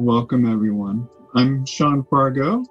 Welcome, 0.00 0.48
everyone. 0.48 1.08
I'm 1.34 1.66
Sean 1.66 2.04
Fargo, 2.04 2.64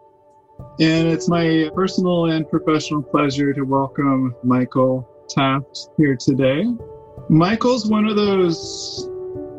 and 0.80 1.10
it's 1.10 1.28
my 1.28 1.70
personal 1.76 2.28
and 2.28 2.50
professional 2.50 3.04
pleasure 3.04 3.54
to 3.54 3.64
welcome 3.64 4.34
Michael 4.46 5.06
Taft 5.28 5.90
here 5.98 6.16
today. 6.16 6.64
Michael's 7.28 7.86
one 7.86 8.06
of 8.06 8.16
those 8.16 9.10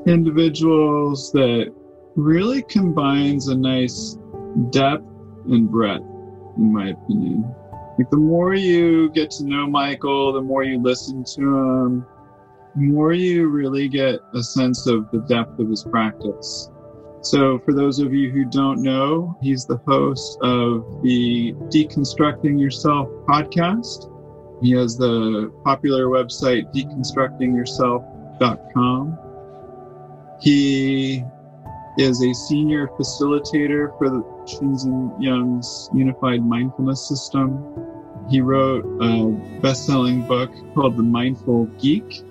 individuals 0.06 1.30
that 1.32 1.70
really 2.16 2.62
combines 2.62 3.48
a 3.48 3.54
nice 3.54 4.16
depth 4.70 5.04
and 5.50 5.70
breadth, 5.70 6.00
in 6.56 6.72
my 6.72 6.88
opinion. 6.88 7.54
Like 7.98 8.08
the 8.08 8.16
more 8.16 8.54
you 8.54 9.10
get 9.10 9.30
to 9.32 9.44
know 9.44 9.66
Michael, 9.66 10.32
the 10.32 10.40
more 10.40 10.62
you 10.62 10.80
listen 10.80 11.22
to 11.34 11.42
him, 11.42 12.06
the 12.74 12.80
more 12.80 13.12
you 13.12 13.48
really 13.48 13.88
get 13.88 14.20
a 14.32 14.42
sense 14.42 14.86
of 14.86 15.10
the 15.10 15.18
depth 15.28 15.58
of 15.58 15.68
his 15.68 15.84
practice. 15.84 16.70
So, 17.20 17.58
for 17.58 17.74
those 17.74 17.98
of 17.98 18.14
you 18.14 18.30
who 18.30 18.45
don't 18.45 18.80
know, 18.82 19.36
he's 19.42 19.66
the 19.66 19.80
host 19.86 20.38
of 20.40 21.02
the 21.02 21.52
Deconstructing 21.68 22.60
Yourself 22.60 23.09
podcast. 23.28 24.09
He 24.62 24.70
has 24.72 24.96
the 24.96 25.52
popular 25.64 26.06
website 26.06 26.73
deconstructingyourself.com. 26.74 29.18
He 30.40 31.24
is 31.98 32.23
a 32.23 32.32
senior 32.32 32.86
facilitator 32.88 33.96
for 33.98 34.09
the 34.09 34.23
Shinzen 34.46 35.20
Young's 35.20 35.90
Unified 35.92 36.45
Mindfulness 36.45 37.09
System. 37.09 37.60
He 38.30 38.40
wrote 38.40 38.84
a 39.00 39.30
best 39.60 39.84
selling 39.87 40.24
book 40.26 40.50
called 40.74 40.96
The 40.96 41.02
Mindful 41.02 41.66
Geek. 41.80 42.23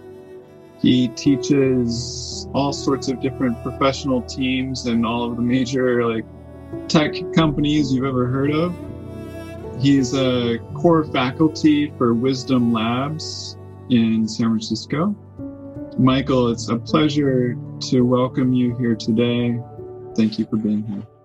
He 0.80 1.08
teaches 1.10 2.48
all 2.54 2.72
sorts 2.72 3.08
of 3.08 3.20
different 3.20 3.62
professional 3.64 4.22
teams 4.22 4.86
and 4.86 5.06
all 5.06 5.30
of 5.30 5.36
the 5.36 5.42
major 5.42 6.08
like 6.08 6.26
tech 6.88 7.14
companies 7.34 7.92
you've 7.92 8.06
ever 8.06 8.28
heard 8.28 8.52
of. 8.52 8.76
He's 9.80 10.14
a 10.14 10.60
core 10.74 11.04
faculty 11.06 11.92
for 11.98 12.14
Wisdom 12.14 12.74
Labs 12.74 13.58
in 13.90 14.28
San 14.28 14.48
Francisco. 14.48 15.16
Michael, 15.98 16.50
it's 16.50 16.70
a 16.70 16.78
pleasure 16.78 17.58
to 17.82 18.02
welcome 18.02 18.54
you 18.54 18.76
here 18.78 18.96
today. 18.96 19.60
Thank 20.16 20.38
you 20.38 20.46
for 20.46 20.58
being 20.58 20.84
here. 20.84 21.17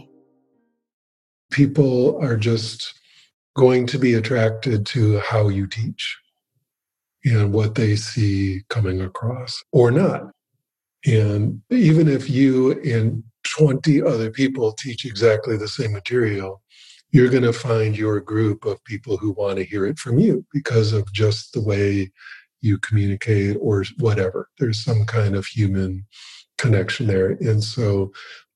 People 1.50 2.19
are 2.22 2.38
just 2.38 2.94
going 3.55 3.86
to 3.88 3.98
be 3.98 4.14
attracted 4.14 4.86
to 4.86 5.19
how 5.19 5.50
you 5.50 5.66
teach 5.66 6.19
and 7.27 7.53
what 7.53 7.75
they 7.75 7.97
see 7.97 8.62
coming 8.70 9.03
across 9.03 9.62
or 9.72 9.91
not. 9.91 10.30
And 11.05 11.60
even 11.69 12.08
if 12.08 12.30
you 12.30 12.80
and 12.80 13.25
20 13.58 14.00
other 14.00 14.30
people 14.30 14.72
teach 14.72 15.05
exactly 15.05 15.58
the 15.58 15.69
same 15.69 15.92
material, 15.92 16.62
you're 17.12 17.28
going 17.28 17.42
to 17.42 17.52
find 17.52 17.96
your 17.96 18.20
group 18.20 18.64
of 18.64 18.82
people 18.84 19.18
who 19.18 19.32
want 19.32 19.58
to 19.58 19.64
hear 19.64 19.86
it 19.86 19.98
from 19.98 20.18
you 20.18 20.44
because 20.52 20.92
of 20.92 21.12
just 21.12 21.52
the 21.52 21.60
way 21.60 22.10
you 22.62 22.78
communicate 22.78 23.56
or 23.60 23.84
whatever. 23.98 24.48
There's 24.58 24.82
some 24.82 25.04
kind 25.04 25.36
of 25.36 25.44
human 25.46 26.06
connection 26.56 27.06
there. 27.06 27.32
And 27.32 27.62
so 27.62 28.12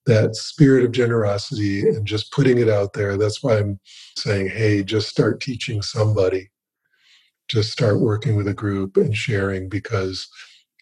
that 0.06 0.36
spirit 0.36 0.84
of 0.84 0.92
generosity 0.92 1.80
and 1.80 2.06
just 2.06 2.32
putting 2.32 2.58
it 2.58 2.68
out 2.68 2.94
there, 2.94 3.18
that's 3.18 3.42
why 3.42 3.58
I'm 3.58 3.78
saying, 4.16 4.48
hey, 4.48 4.82
just 4.82 5.08
start 5.08 5.41
teaching 5.41 5.82
somebody. 5.82 6.50
Just 7.48 7.72
start 7.72 8.00
working 8.00 8.36
with 8.36 8.48
a 8.48 8.54
group 8.54 8.97
and 8.97 9.14
sharing 9.14 9.69
because 9.69 10.28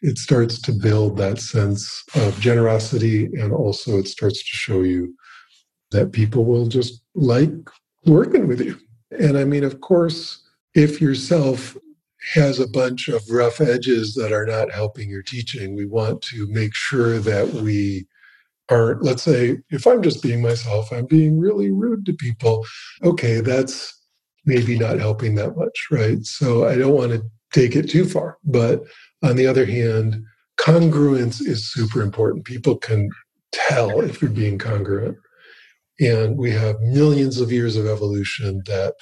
it 0.03 0.19
starts 0.19 0.61
to 0.63 0.73
build 0.73 1.17
that 1.17 1.39
sense 1.39 2.05
of 2.15 2.39
generosity 2.39 3.25
and 3.25 3.53
also 3.53 3.99
it 3.99 4.07
starts 4.07 4.39
to 4.39 4.57
show 4.57 4.83
you 4.83 5.15
that 5.91 6.13
people 6.13 6.45
will 6.45 6.67
just 6.67 7.04
like 7.15 7.53
working 8.07 8.47
with 8.47 8.61
you. 8.61 8.79
And 9.11 9.39
I 9.39 9.45
mean, 9.45 9.65
of 9.65 9.81
course, 9.81 10.43
if 10.75 11.01
yourself 11.01 11.77
has 12.35 12.59
a 12.59 12.69
bunch 12.69 13.09
of 13.09 13.23
rough 13.31 13.61
edges 13.61 14.15
that 14.15 14.33
are 14.33 14.47
not 14.47 14.73
helping 14.73 15.11
your 15.11 15.23
teaching, 15.23 15.77
we 15.77 15.85
want 15.85 16.23
to 16.23 16.47
make 16.49 16.75
sure 16.75 17.19
that 17.19 17.49
we 17.53 18.07
aren't, 18.71 19.03
let's 19.03 19.23
say, 19.23 19.59
if 19.71 19.87
I'm 19.87 20.03
just 20.03 20.23
being 20.23 20.41
myself, 20.43 20.91
I'm 20.91 21.07
being 21.07 21.39
really 21.39 21.71
rude 21.71 22.07
to 22.07 22.15
people. 22.15 22.65
Okay, 23.03 23.41
that's 23.41 24.01
maybe 24.47 24.79
not 24.79 24.99
helping 24.99 25.35
that 25.35 25.57
much, 25.57 25.87
right? 25.91 26.25
So 26.25 26.67
I 26.67 26.77
don't 26.77 26.95
want 26.95 27.13
to 27.13 27.23
take 27.53 27.77
it 27.77 27.89
too 27.89 28.05
far. 28.05 28.39
But 28.45 28.83
on 29.23 29.37
the 29.37 29.47
other 29.47 29.67
hand, 29.67 30.25
congruence 30.59 31.41
is 31.41 31.71
super 31.71 32.03
important. 32.03 32.45
People 32.45 32.77
can 32.77 33.11
tell 33.53 34.01
if 34.01 34.21
you're 34.21 34.31
being 34.31 34.59
congruent. 34.59 35.17
And 36.01 36.37
we 36.37 36.51
have 36.51 36.81
millions 36.81 37.41
of 37.41 37.53
years 37.53 37.77
of 37.77 37.87
evolution 37.87 38.63
that 38.67 38.95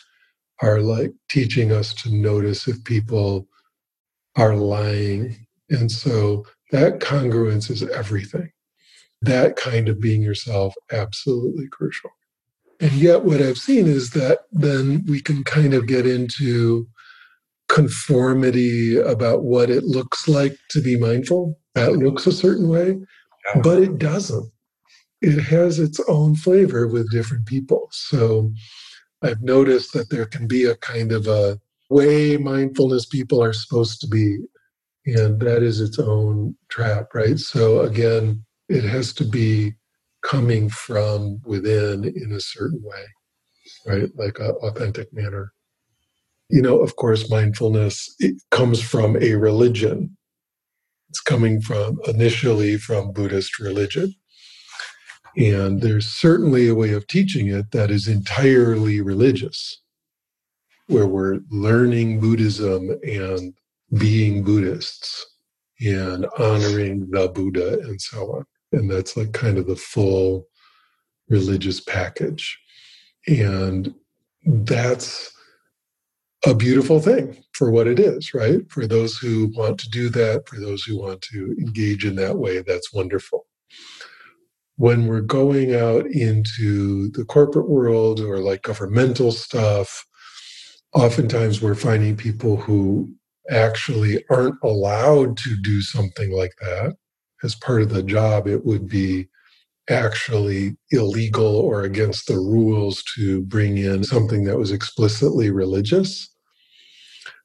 are 0.60 0.80
like 0.80 1.12
teaching 1.28 1.72
us 1.72 1.94
to 1.94 2.14
notice 2.14 2.68
if 2.68 2.82
people 2.84 3.48
are 4.36 4.56
lying. 4.56 5.46
And 5.70 5.90
so 5.90 6.44
that 6.70 7.00
congruence 7.00 7.70
is 7.70 7.82
everything. 7.82 8.50
That 9.22 9.56
kind 9.56 9.88
of 9.88 10.00
being 10.00 10.22
yourself, 10.22 10.74
absolutely 10.90 11.68
crucial. 11.68 12.10
And 12.80 12.92
yet, 12.92 13.24
what 13.24 13.40
I've 13.40 13.58
seen 13.58 13.86
is 13.86 14.10
that 14.10 14.40
then 14.50 15.04
we 15.06 15.20
can 15.20 15.44
kind 15.44 15.72
of 15.72 15.86
get 15.86 16.04
into 16.04 16.88
conformity 17.68 18.96
about 18.98 19.44
what 19.44 19.70
it 19.70 19.84
looks 19.84 20.26
like 20.26 20.58
to 20.70 20.80
be 20.80 20.98
mindful. 20.98 21.58
That 21.74 21.92
looks 21.92 22.26
a 22.26 22.32
certain 22.32 22.68
way, 22.68 22.98
but 23.62 23.80
it 23.80 23.98
doesn't 23.98 24.50
it 25.22 25.40
has 25.40 25.78
its 25.78 26.00
own 26.08 26.34
flavor 26.34 26.86
with 26.88 27.10
different 27.12 27.46
people. 27.46 27.88
So 27.92 28.52
I've 29.22 29.40
noticed 29.40 29.92
that 29.92 30.10
there 30.10 30.26
can 30.26 30.48
be 30.48 30.64
a 30.64 30.76
kind 30.76 31.12
of 31.12 31.28
a 31.28 31.60
way 31.88 32.36
mindfulness 32.36 33.06
people 33.06 33.42
are 33.42 33.52
supposed 33.52 34.00
to 34.00 34.08
be, 34.08 34.38
and 35.06 35.40
that 35.40 35.62
is 35.62 35.80
its 35.80 35.98
own 35.98 36.56
trap, 36.70 37.14
right? 37.14 37.38
So 37.38 37.80
again, 37.80 38.44
it 38.68 38.82
has 38.82 39.12
to 39.14 39.24
be 39.24 39.74
coming 40.24 40.68
from 40.68 41.40
within 41.44 42.04
in 42.04 42.32
a 42.32 42.40
certain 42.40 42.82
way, 42.82 43.04
right? 43.86 44.10
Like 44.16 44.40
an 44.40 44.50
authentic 44.62 45.12
manner. 45.12 45.52
You 46.48 46.62
know, 46.62 46.80
of 46.80 46.96
course, 46.96 47.30
mindfulness 47.30 48.14
comes 48.50 48.82
from 48.82 49.16
a 49.22 49.34
religion. 49.34 50.16
It's 51.10 51.20
coming 51.20 51.60
from 51.60 52.00
initially 52.06 52.76
from 52.76 53.12
Buddhist 53.12 53.58
religion 53.58 54.14
and 55.36 55.80
there's 55.80 56.06
certainly 56.06 56.68
a 56.68 56.74
way 56.74 56.92
of 56.92 57.06
teaching 57.06 57.48
it 57.48 57.70
that 57.72 57.90
is 57.90 58.06
entirely 58.06 59.00
religious, 59.00 59.80
where 60.88 61.06
we're 61.06 61.40
learning 61.50 62.20
Buddhism 62.20 62.90
and 63.02 63.54
being 63.98 64.42
Buddhists 64.42 65.26
and 65.80 66.26
honoring 66.38 67.08
the 67.10 67.28
Buddha 67.28 67.80
and 67.80 68.00
so 68.00 68.32
on. 68.36 68.44
And 68.72 68.90
that's 68.90 69.16
like 69.16 69.32
kind 69.32 69.58
of 69.58 69.66
the 69.66 69.76
full 69.76 70.46
religious 71.28 71.80
package. 71.80 72.58
And 73.26 73.94
that's 74.44 75.32
a 76.44 76.54
beautiful 76.54 77.00
thing 77.00 77.42
for 77.52 77.70
what 77.70 77.86
it 77.86 78.00
is, 78.00 78.34
right? 78.34 78.68
For 78.70 78.86
those 78.86 79.16
who 79.16 79.52
want 79.54 79.78
to 79.80 79.90
do 79.90 80.08
that, 80.10 80.48
for 80.48 80.58
those 80.58 80.82
who 80.82 80.98
want 80.98 81.22
to 81.22 81.54
engage 81.58 82.04
in 82.04 82.16
that 82.16 82.36
way, 82.36 82.62
that's 82.62 82.92
wonderful 82.92 83.46
when 84.76 85.06
we're 85.06 85.20
going 85.20 85.74
out 85.74 86.06
into 86.06 87.10
the 87.10 87.24
corporate 87.24 87.68
world 87.68 88.20
or 88.20 88.38
like 88.38 88.62
governmental 88.62 89.32
stuff, 89.32 90.04
oftentimes 90.94 91.60
we're 91.60 91.74
finding 91.74 92.16
people 92.16 92.56
who 92.56 93.12
actually 93.50 94.22
aren't 94.30 94.56
allowed 94.62 95.36
to 95.36 95.56
do 95.62 95.80
something 95.82 96.32
like 96.32 96.54
that. 96.60 96.94
As 97.42 97.54
part 97.54 97.82
of 97.82 97.90
the 97.90 98.02
job, 98.02 98.46
it 98.46 98.64
would 98.64 98.88
be 98.88 99.28
actually 99.90 100.76
illegal 100.90 101.56
or 101.56 101.82
against 101.82 102.28
the 102.28 102.36
rules 102.36 103.02
to 103.16 103.42
bring 103.42 103.78
in 103.78 104.04
something 104.04 104.44
that 104.44 104.58
was 104.58 104.70
explicitly 104.70 105.50
religious. 105.50 106.28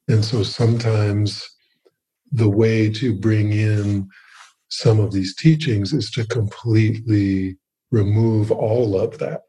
And 0.08 0.24
so 0.24 0.44
sometimes 0.44 1.44
the 2.32 2.50
way 2.50 2.90
to 2.92 3.18
bring 3.18 3.54
in 3.54 4.08
some 4.70 5.00
of 5.00 5.12
these 5.12 5.36
teachings 5.36 5.94
is 5.94 6.12
to 6.12 6.26
completely 6.28 7.58
remove 7.92 8.52
all 8.52 9.00
of 9.00 9.18
that, 9.20 9.42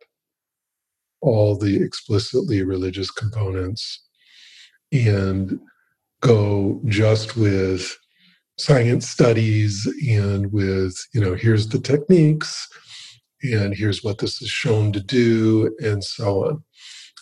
all 1.20 1.56
the 1.56 1.82
explicitly 1.82 2.62
religious 2.62 3.10
components, 3.10 4.04
and 4.92 5.58
go 6.20 6.80
just 6.86 7.36
with 7.36 7.96
science 8.58 9.08
studies 9.08 9.86
and 10.08 10.52
with, 10.52 10.96
you 11.14 11.20
know, 11.20 11.34
here's 11.34 11.68
the 11.68 11.78
techniques 11.78 12.66
and 13.42 13.74
here's 13.74 14.02
what 14.02 14.18
this 14.18 14.42
is 14.42 14.48
shown 14.48 14.92
to 14.92 15.00
do, 15.00 15.72
and 15.80 16.02
so 16.02 16.44
on. 16.44 16.64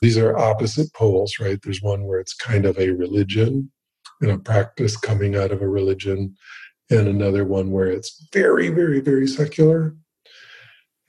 These 0.00 0.16
are 0.16 0.38
opposite 0.38 0.92
poles, 0.94 1.34
right? 1.40 1.58
There's 1.62 1.82
one 1.82 2.04
where 2.04 2.20
it's 2.20 2.34
kind 2.34 2.64
of 2.64 2.78
a 2.78 2.90
religion 2.90 3.70
and 4.20 4.30
a 4.30 4.38
practice 4.38 4.96
coming 4.96 5.36
out 5.36 5.52
of 5.52 5.60
a 5.60 5.68
religion, 5.68 6.34
and 6.90 7.08
another 7.08 7.44
one 7.44 7.70
where 7.70 7.88
it's 7.88 8.28
very, 8.32 8.68
very, 8.68 9.00
very 9.00 9.26
secular. 9.26 9.94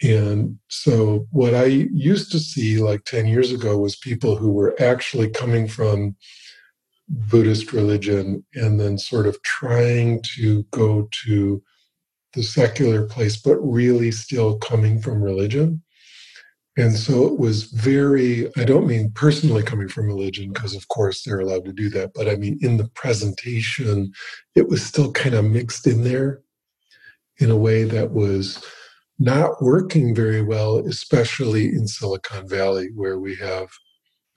And 0.01 0.59
so, 0.69 1.27
what 1.31 1.55
I 1.55 1.65
used 1.65 2.31
to 2.31 2.39
see 2.39 2.77
like 2.79 3.03
10 3.05 3.27
years 3.27 3.51
ago 3.51 3.77
was 3.77 3.95
people 3.95 4.35
who 4.35 4.51
were 4.51 4.75
actually 4.79 5.29
coming 5.29 5.67
from 5.67 6.15
Buddhist 7.09 7.73
religion 7.73 8.45
and 8.53 8.79
then 8.79 8.97
sort 8.97 9.27
of 9.27 9.41
trying 9.43 10.21
to 10.35 10.63
go 10.71 11.09
to 11.25 11.63
the 12.33 12.43
secular 12.43 13.07
place, 13.07 13.37
but 13.37 13.57
really 13.57 14.11
still 14.11 14.57
coming 14.59 15.01
from 15.01 15.23
religion. 15.23 15.81
And 16.77 16.95
so 16.95 17.25
it 17.25 17.39
was 17.39 17.63
very, 17.63 18.47
I 18.55 18.63
don't 18.63 18.85
mean 18.85 19.11
personally 19.11 19.63
coming 19.63 19.87
from 19.87 20.05
religion, 20.05 20.53
because 20.53 20.75
of 20.75 20.87
course 20.89 21.23
they're 21.23 21.39
allowed 21.39 21.65
to 21.65 21.73
do 21.73 21.89
that, 21.89 22.11
but 22.13 22.29
I 22.29 22.35
mean 22.35 22.59
in 22.61 22.77
the 22.77 22.87
presentation, 22.89 24.13
it 24.53 24.69
was 24.69 24.85
still 24.85 25.11
kind 25.11 25.33
of 25.33 25.43
mixed 25.43 25.87
in 25.87 26.03
there 26.03 26.41
in 27.39 27.49
a 27.49 27.57
way 27.57 27.83
that 27.83 28.11
was 28.11 28.63
not 29.17 29.61
working 29.61 30.13
very 30.13 30.43
well, 30.43 30.77
especially 30.77 31.69
in 31.69 31.87
Silicon 31.87 32.47
Valley, 32.47 32.89
where 32.93 33.17
we 33.19 33.35
have 33.35 33.69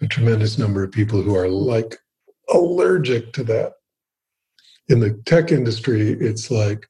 a 0.00 0.06
tremendous 0.06 0.56
number 0.56 0.82
of 0.82 0.90
people 0.90 1.20
who 1.20 1.36
are 1.36 1.48
like 1.48 1.98
allergic 2.52 3.34
to 3.34 3.44
that. 3.44 3.74
In 4.88 5.00
the 5.00 5.12
tech 5.26 5.52
industry, 5.52 6.12
it's 6.12 6.50
like 6.50 6.86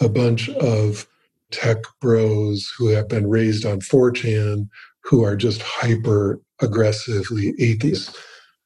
a 0.00 0.08
bunch 0.08 0.48
of 0.48 1.06
tech 1.52 1.78
bros 2.00 2.70
who 2.78 2.88
have 2.88 3.08
been 3.08 3.28
raised 3.28 3.64
on 3.64 3.80
4chan 3.80 4.68
who 5.04 5.24
are 5.24 5.36
just 5.36 5.62
hyper 5.62 6.40
aggressively 6.60 7.54
atheists. 7.58 8.16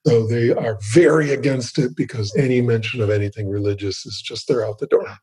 So 0.06 0.26
they 0.26 0.52
are 0.52 0.78
very 0.92 1.32
against 1.32 1.78
it 1.78 1.96
because 1.96 2.34
any 2.36 2.60
mention 2.60 3.00
of 3.00 3.10
anything 3.10 3.48
religious 3.48 4.06
is 4.06 4.22
just 4.24 4.46
they're 4.46 4.64
out 4.64 4.78
the 4.78 4.86
door. 4.86 5.16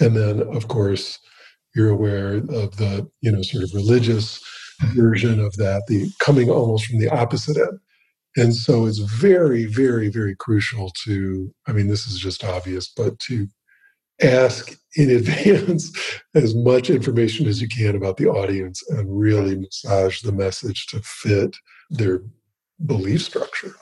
And 0.00 0.16
then, 0.16 0.42
of 0.42 0.68
course, 0.68 1.18
you're 1.74 1.90
aware 1.90 2.36
of 2.36 2.76
the 2.76 3.08
you 3.20 3.32
know 3.32 3.42
sort 3.42 3.64
of 3.64 3.74
religious 3.74 4.40
version 4.94 5.40
of 5.40 5.56
that, 5.56 5.84
the 5.86 6.10
coming 6.20 6.50
almost 6.50 6.86
from 6.86 6.98
the 6.98 7.08
opposite 7.08 7.56
end. 7.56 7.78
And 8.36 8.54
so 8.54 8.86
it's 8.86 8.98
very, 8.98 9.64
very, 9.66 10.08
very 10.08 10.34
crucial 10.34 10.90
to, 11.04 11.54
I 11.68 11.72
mean, 11.72 11.86
this 11.86 12.06
is 12.06 12.18
just 12.18 12.42
obvious, 12.42 12.88
but 12.88 13.18
to 13.20 13.46
ask 14.22 14.76
in 14.96 15.10
advance 15.16 15.92
as 16.34 16.54
much 16.54 16.90
information 16.90 17.46
as 17.46 17.60
you 17.60 17.68
can 17.68 17.96
about 17.96 18.16
the 18.16 18.26
audience 18.26 18.82
and 18.90 19.18
really 19.18 19.56
massage 19.56 20.20
the 20.20 20.32
message 20.32 20.86
to 20.86 21.00
fit 21.00 21.56
their 21.90 22.22
belief 22.86 23.22
structure, 23.22 23.74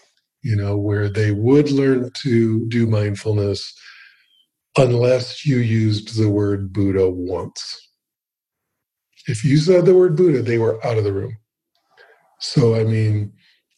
you 0.43 0.57
know, 0.57 0.77
where 0.77 1.09
they 1.09 1.33
would 1.33 1.71
learn 1.71 2.11
to 2.23 2.67
do 2.69 2.87
mindfulness 2.87 3.75
unless 4.77 5.45
you 5.45 5.59
used 5.59 6.19
the 6.19 6.29
word 6.29 6.73
Buddha 6.73 7.11
once. 7.11 7.89
If 9.27 9.45
you 9.45 9.59
said 9.59 9.85
the 9.85 9.95
word 9.95 10.17
Buddha, 10.17 10.43
they 10.43 10.59
were 10.59 10.85
out 10.85 10.99
of 10.99 11.05
the 11.05 11.13
room. 11.13 11.37
So, 12.41 12.75
I 12.75 12.85
mean, 12.85 13.33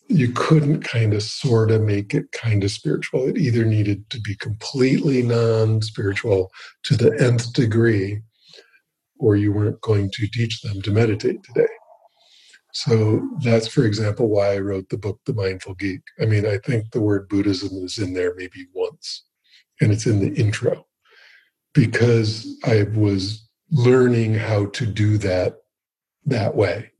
you 0.08 0.28
couldn't 0.32 0.82
kind 0.82 1.14
of 1.14 1.22
sort 1.22 1.70
of 1.70 1.82
make 1.82 2.14
it 2.14 2.30
kind 2.32 2.62
of 2.62 2.70
spiritual. 2.70 3.26
It 3.26 3.38
either 3.38 3.64
needed 3.64 4.08
to 4.10 4.20
be 4.20 4.36
completely 4.36 5.22
non 5.22 5.82
spiritual 5.82 6.50
to 6.84 6.96
the 6.96 7.18
nth 7.20 7.52
degree, 7.52 8.20
or 9.18 9.36
you 9.36 9.52
weren't 9.52 9.80
going 9.80 10.10
to 10.14 10.26
teach 10.28 10.60
them 10.62 10.82
to 10.82 10.90
meditate 10.90 11.42
today. 11.42 11.68
So 12.72 13.26
that's, 13.42 13.68
for 13.68 13.84
example, 13.84 14.28
why 14.28 14.54
I 14.54 14.58
wrote 14.58 14.88
the 14.88 14.98
book, 14.98 15.20
The 15.26 15.32
Mindful 15.32 15.74
Geek. 15.74 16.02
I 16.20 16.26
mean, 16.26 16.44
I 16.44 16.58
think 16.58 16.90
the 16.90 17.00
word 17.00 17.28
Buddhism 17.28 17.70
is 17.84 17.98
in 17.98 18.14
there 18.14 18.34
maybe 18.34 18.66
once, 18.74 19.24
and 19.80 19.92
it's 19.92 20.06
in 20.06 20.20
the 20.20 20.34
intro 20.34 20.84
because 21.72 22.58
I 22.64 22.84
was 22.94 23.48
learning 23.70 24.34
how 24.34 24.66
to 24.66 24.86
do 24.86 25.18
that 25.18 25.56
that 26.26 26.54
way 26.56 26.90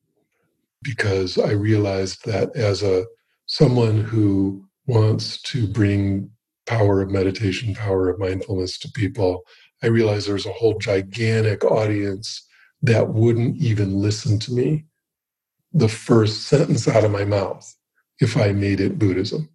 because 0.85 1.39
I 1.39 1.51
realized 1.53 2.25
that 2.27 2.55
as 2.55 2.83
a 2.83 3.07
someone 3.47 4.03
who 4.03 4.65
wants 4.87 5.41
to 5.43 5.67
bring 5.67 6.31
power 6.67 7.03
of 7.03 7.11
meditation, 7.11 7.75
power 7.75 8.09
of 8.09 8.19
mindfulness 8.19 8.79
to 8.79 8.93
people, 8.93 9.43
I 9.83 9.89
realized 9.89 10.29
there's 10.29 10.47
a 10.47 10.53
whole 10.53 10.79
gigantic 10.79 11.65
audience 11.65 12.47
that 12.83 13.09
wouldn't 13.09 13.57
even 13.57 14.01
listen 14.01 14.39
to 14.41 14.53
me 14.53 14.85
the 15.73 15.89
first 15.89 16.43
sentence 16.45 16.87
out 16.87 17.05
of 17.05 17.11
my 17.11 17.25
mouth 17.25 17.75
if 18.21 18.37
I 18.37 18.53
made 18.53 18.81
it 18.81 18.99
Buddhism. 18.99 19.49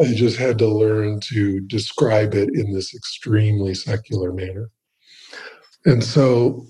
I 0.00 0.12
just 0.12 0.36
had 0.36 0.58
to 0.58 0.66
learn 0.66 1.20
to 1.20 1.60
describe 1.60 2.34
it 2.34 2.50
in 2.52 2.72
this 2.72 2.94
extremely 2.94 3.74
secular 3.74 4.32
manner. 4.32 4.70
And 5.86 6.02
so 6.02 6.66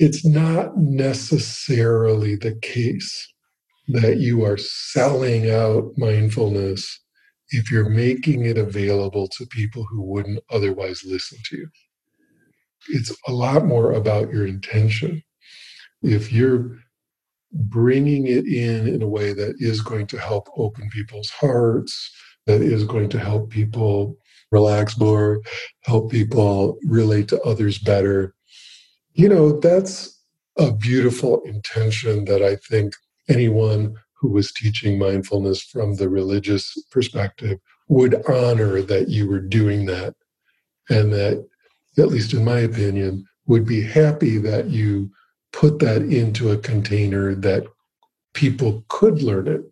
it's 0.00 0.24
not 0.24 0.78
necessarily 0.78 2.34
the 2.34 2.54
case 2.62 3.28
that 3.88 4.16
you 4.16 4.44
are 4.44 4.56
selling 4.56 5.50
out 5.50 5.92
mindfulness 5.98 7.00
if 7.50 7.70
you're 7.70 7.90
making 7.90 8.46
it 8.46 8.56
available 8.56 9.28
to 9.28 9.46
people 9.46 9.84
who 9.84 10.02
wouldn't 10.02 10.40
otherwise 10.50 11.02
listen 11.04 11.38
to 11.44 11.58
you. 11.58 11.68
It's 12.88 13.14
a 13.28 13.32
lot 13.32 13.66
more 13.66 13.92
about 13.92 14.32
your 14.32 14.46
intention. 14.46 15.22
If 16.02 16.32
you're 16.32 16.78
bringing 17.52 18.26
it 18.26 18.46
in 18.46 18.88
in 18.88 19.02
a 19.02 19.08
way 19.08 19.34
that 19.34 19.56
is 19.58 19.82
going 19.82 20.06
to 20.08 20.18
help 20.18 20.48
open 20.56 20.88
people's 20.90 21.30
hearts, 21.30 22.10
that 22.46 22.62
is 22.62 22.84
going 22.84 23.10
to 23.10 23.18
help 23.18 23.50
people 23.50 24.16
relax 24.50 24.98
more, 24.98 25.42
help 25.84 26.10
people 26.10 26.78
relate 26.86 27.28
to 27.28 27.40
others 27.42 27.78
better, 27.78 28.34
you 29.14 29.28
know, 29.28 29.58
that's 29.58 30.18
a 30.56 30.72
beautiful 30.72 31.40
intention 31.42 32.24
that 32.26 32.42
I 32.42 32.56
think 32.56 32.94
anyone 33.28 33.96
who 34.14 34.28
was 34.28 34.52
teaching 34.52 34.98
mindfulness 34.98 35.62
from 35.62 35.96
the 35.96 36.08
religious 36.08 36.76
perspective 36.90 37.58
would 37.88 38.22
honor 38.28 38.82
that 38.82 39.08
you 39.08 39.28
were 39.28 39.40
doing 39.40 39.86
that. 39.86 40.14
And 40.88 41.12
that 41.12 41.46
at 41.98 42.08
least 42.08 42.32
in 42.32 42.44
my 42.44 42.58
opinion 42.60 43.26
would 43.46 43.66
be 43.66 43.82
happy 43.82 44.38
that 44.38 44.68
you 44.68 45.10
put 45.52 45.78
that 45.80 46.02
into 46.02 46.50
a 46.50 46.58
container 46.58 47.34
that 47.34 47.66
people 48.34 48.84
could 48.88 49.22
learn 49.22 49.48
it 49.48 49.62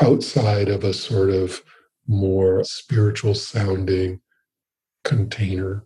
outside 0.00 0.68
of 0.68 0.84
a 0.84 0.92
sort 0.92 1.30
of 1.30 1.62
more 2.06 2.64
spiritual 2.64 3.34
sounding 3.34 4.20
container 5.04 5.84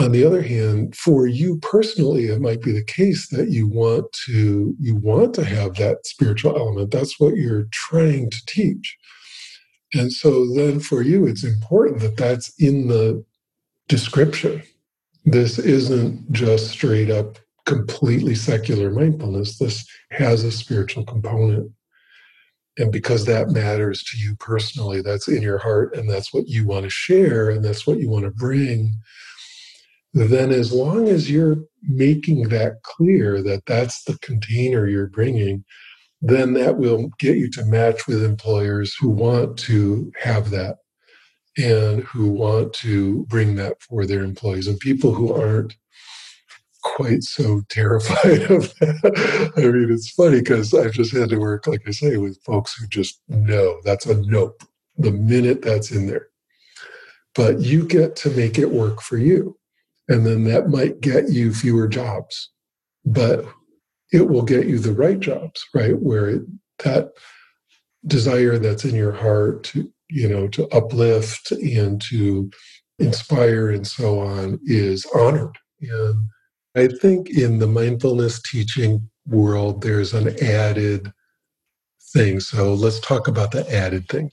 on 0.00 0.12
the 0.12 0.24
other 0.24 0.42
hand, 0.42 0.96
for 0.96 1.26
you 1.26 1.58
personally, 1.58 2.26
it 2.26 2.40
might 2.40 2.62
be 2.62 2.72
the 2.72 2.84
case 2.84 3.28
that 3.28 3.48
you 3.48 3.66
want 3.66 4.10
to 4.26 4.76
you 4.78 4.94
want 4.94 5.34
to 5.34 5.44
have 5.44 5.74
that 5.74 6.06
spiritual 6.06 6.56
element. 6.56 6.90
That's 6.90 7.18
what 7.18 7.36
you're 7.36 7.66
trying 7.72 8.30
to 8.30 8.46
teach. 8.46 8.96
And 9.94 10.12
so 10.12 10.46
then 10.54 10.80
for 10.80 11.02
you, 11.02 11.26
it's 11.26 11.44
important 11.44 12.00
that 12.00 12.16
that's 12.16 12.52
in 12.60 12.88
the 12.88 13.24
description. 13.88 14.62
This 15.24 15.58
isn't 15.58 16.30
just 16.32 16.68
straight 16.68 17.10
up 17.10 17.38
completely 17.64 18.34
secular 18.34 18.90
mindfulness. 18.90 19.58
This 19.58 19.86
has 20.10 20.44
a 20.44 20.52
spiritual 20.52 21.04
component. 21.04 21.72
And 22.78 22.92
because 22.92 23.24
that 23.24 23.48
matters 23.48 24.04
to 24.04 24.18
you 24.18 24.36
personally, 24.36 25.02
that's 25.02 25.26
in 25.26 25.42
your 25.42 25.58
heart 25.58 25.96
and 25.96 26.08
that's 26.08 26.32
what 26.32 26.46
you 26.46 26.64
want 26.64 26.84
to 26.84 26.90
share 26.90 27.50
and 27.50 27.64
that's 27.64 27.86
what 27.86 27.98
you 27.98 28.08
want 28.08 28.24
to 28.24 28.30
bring 28.30 28.94
then 30.14 30.50
as 30.50 30.72
long 30.72 31.08
as 31.08 31.30
you're 31.30 31.56
making 31.82 32.48
that 32.48 32.82
clear 32.82 33.42
that 33.42 33.66
that's 33.66 34.04
the 34.04 34.18
container 34.18 34.86
you're 34.86 35.08
bringing, 35.08 35.64
then 36.20 36.54
that 36.54 36.78
will 36.78 37.10
get 37.18 37.36
you 37.36 37.50
to 37.50 37.64
match 37.64 38.06
with 38.06 38.24
employers 38.24 38.94
who 38.98 39.08
want 39.08 39.58
to 39.58 40.10
have 40.20 40.50
that 40.50 40.76
and 41.56 42.02
who 42.04 42.30
want 42.30 42.72
to 42.72 43.24
bring 43.26 43.56
that 43.56 43.80
for 43.82 44.06
their 44.06 44.22
employees 44.22 44.66
and 44.66 44.78
people 44.80 45.12
who 45.12 45.32
aren't 45.32 45.76
quite 46.82 47.22
so 47.22 47.62
terrified 47.68 48.42
of 48.50 48.74
that. 48.78 49.52
I 49.56 49.60
mean, 49.60 49.92
it's 49.92 50.10
funny 50.10 50.38
because 50.38 50.72
I've 50.72 50.92
just 50.92 51.12
had 51.12 51.28
to 51.30 51.38
work, 51.38 51.66
like 51.66 51.82
I 51.86 51.90
say, 51.90 52.16
with 52.16 52.42
folks 52.44 52.74
who 52.74 52.86
just 52.86 53.20
know 53.28 53.78
that's 53.84 54.06
a 54.06 54.20
nope 54.22 54.62
the 54.96 55.12
minute 55.12 55.62
that's 55.62 55.90
in 55.90 56.06
there. 56.06 56.28
But 57.34 57.60
you 57.60 57.86
get 57.86 58.16
to 58.16 58.30
make 58.30 58.58
it 58.58 58.70
work 58.70 59.00
for 59.00 59.16
you. 59.16 59.57
And 60.08 60.26
then 60.26 60.44
that 60.44 60.68
might 60.68 61.00
get 61.00 61.30
you 61.30 61.52
fewer 61.52 61.86
jobs, 61.86 62.50
but 63.04 63.44
it 64.12 64.28
will 64.28 64.42
get 64.42 64.66
you 64.66 64.78
the 64.78 64.92
right 64.92 65.20
jobs, 65.20 65.64
right? 65.74 65.98
Where 66.00 66.28
it, 66.28 66.42
that 66.78 67.10
desire 68.06 68.58
that's 68.58 68.84
in 68.84 68.94
your 68.94 69.12
heart 69.12 69.64
to, 69.64 69.92
you 70.08 70.28
know, 70.28 70.48
to 70.48 70.66
uplift 70.68 71.50
and 71.52 72.00
to 72.02 72.50
inspire 72.98 73.70
and 73.70 73.86
so 73.86 74.20
on 74.20 74.58
is 74.64 75.06
honored. 75.14 75.58
And 75.80 76.28
I 76.74 76.88
think 76.88 77.30
in 77.30 77.58
the 77.58 77.66
mindfulness 77.66 78.40
teaching 78.42 79.08
world, 79.26 79.82
there's 79.82 80.14
an 80.14 80.42
added 80.42 81.12
thing. 82.12 82.40
So 82.40 82.74
let's 82.74 83.00
talk 83.00 83.28
about 83.28 83.50
the 83.50 83.70
added 83.72 84.08
thing. 84.08 84.30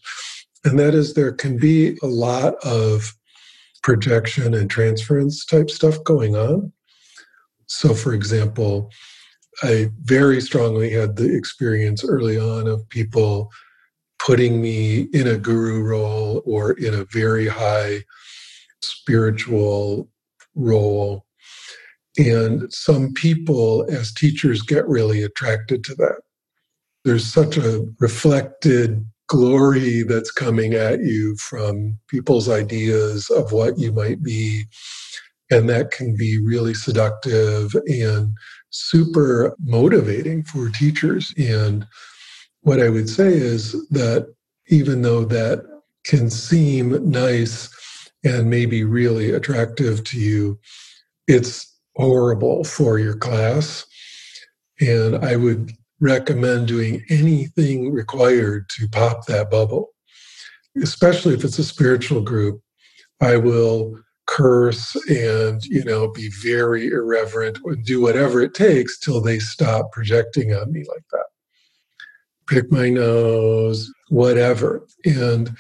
And 0.64 0.80
that 0.80 0.96
is 0.96 1.14
there 1.14 1.34
can 1.34 1.58
be 1.58 1.98
a 2.02 2.08
lot 2.08 2.56
of 2.64 3.14
projection 3.86 4.56
and 4.56 4.68
transference 4.68 5.46
type 5.46 5.70
stuff 5.70 6.04
going 6.04 6.36
on. 6.36 6.74
So, 7.68 7.94
for 7.94 8.16
example, 8.16 8.90
I 9.62 9.92
very 10.02 10.42
strongly 10.42 10.90
had 10.90 11.18
the 11.18 11.32
experience 11.32 12.04
early 12.04 12.36
on 12.36 12.66
of 12.68 12.90
people 12.90 13.52
putting 14.18 14.60
me 14.60 15.02
in 15.14 15.28
a 15.28 15.38
guru 15.38 15.84
role 15.84 16.42
or 16.48 16.72
in 16.72 16.96
a 16.96 17.06
very 17.14 17.48
high 17.48 18.00
spiritual 18.82 20.10
role. 20.56 21.28
And 22.18 22.74
some 22.74 23.14
people, 23.14 23.86
as 23.92 24.12
teachers, 24.12 24.64
get 24.64 24.88
really 24.88 25.22
attracted 25.22 25.84
to 25.84 25.96
that. 25.96 26.22
There's 27.04 27.32
such 27.32 27.56
a 27.58 27.86
reflected 28.00 29.06
glory 29.28 30.04
that's 30.04 30.32
coming 30.32 30.74
at 30.74 31.00
you 31.00 31.36
from 31.38 31.98
people's 32.08 32.50
ideas 32.50 33.30
of 33.30 33.52
what 33.52 33.78
you 33.78 33.92
might 33.92 34.22
be. 34.22 34.66
And 35.52 35.70
that 35.70 35.92
can 35.92 36.16
be 36.16 36.40
really 36.44 36.74
seductive 36.74 37.76
and 37.88 38.36
super 38.72 39.56
motivating 39.64 40.44
for 40.44 40.70
teachers. 40.70 41.34
And 41.38 41.86
what 42.62 42.82
I 42.82 42.90
would 42.90 43.10
say 43.10 43.32
is 43.34 43.74
that 43.90 44.34
even 44.68 45.04
though 45.04 45.24
that 45.26 45.64
can 46.04 46.30
seem 46.30 47.10
nice 47.10 47.70
and 48.24 48.50
maybe 48.50 48.84
really 48.84 49.32
attractive 49.32 50.04
to 50.06 50.20
you, 50.20 50.60
it's 51.28 51.72
horrible 51.96 52.64
for 52.64 53.00
your 53.00 53.16
class. 53.16 53.86
And 54.80 55.16
I 55.24 55.36
would 55.36 55.72
recommend 56.00 56.68
doing 56.68 57.04
anything 57.10 57.92
required 57.92 58.70
to 58.78 58.88
pop 58.90 59.26
that 59.26 59.50
bubble, 59.50 59.90
especially 60.82 61.34
if 61.34 61.44
it's 61.44 61.60
a 61.60 61.64
spiritual 61.64 62.22
group. 62.22 62.62
I 63.22 63.38
will 63.38 63.96
curse 64.28 64.96
and 65.08 65.64
you 65.66 65.84
know 65.84 66.08
be 66.12 66.30
very 66.42 66.88
irreverent 66.88 67.60
and 67.64 67.86
do 67.86 68.02
whatever 68.02 68.42
it 68.42 68.54
takes 68.54 68.98
till 69.00 69.22
they 69.22 69.38
stop 69.38 69.92
projecting 69.92 70.54
on 70.54 70.72
me 70.72 70.84
like 70.90 71.04
that 71.12 71.26
pick 72.48 72.72
my 72.72 72.90
nose 72.90 73.92
whatever 74.10 74.86
and 75.06 75.56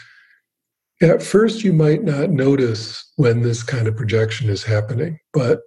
at 1.01 1.22
first 1.22 1.63
you 1.63 1.74
might 1.74 2.04
not 2.04 2.32
notice 2.32 3.12
when 3.18 3.42
this 3.42 3.62
kind 3.62 3.88
of 3.88 3.96
projection 3.96 4.50
is 4.50 4.63
happening 4.63 5.20
but 5.32 5.60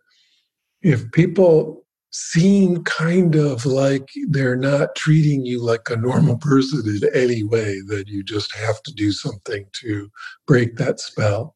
if 0.82 1.10
people 1.12 1.84
seem 2.10 2.82
kind 2.84 3.34
of 3.34 3.66
like 3.66 4.08
they're 4.28 4.56
not 4.56 4.94
treating 4.96 5.44
you 5.44 5.62
like 5.62 5.90
a 5.90 5.96
normal 5.96 6.38
person 6.38 6.82
in 6.86 7.08
any 7.14 7.42
way, 7.42 7.80
that 7.86 8.04
you 8.08 8.22
just 8.22 8.54
have 8.56 8.82
to 8.82 8.92
do 8.92 9.12
something 9.12 9.66
to 9.80 10.08
break 10.46 10.76
that 10.76 11.00
spell. 11.00 11.54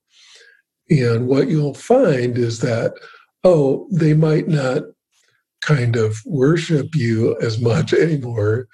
And 0.90 1.26
what 1.26 1.48
you'll 1.48 1.74
find 1.74 2.36
is 2.36 2.60
that, 2.60 2.92
oh, 3.44 3.88
they 3.90 4.14
might 4.14 4.48
not 4.48 4.82
kind 5.62 5.96
of 5.96 6.16
worship 6.26 6.94
you 6.94 7.38
as 7.40 7.60
much 7.60 7.92
anymore. 7.94 8.68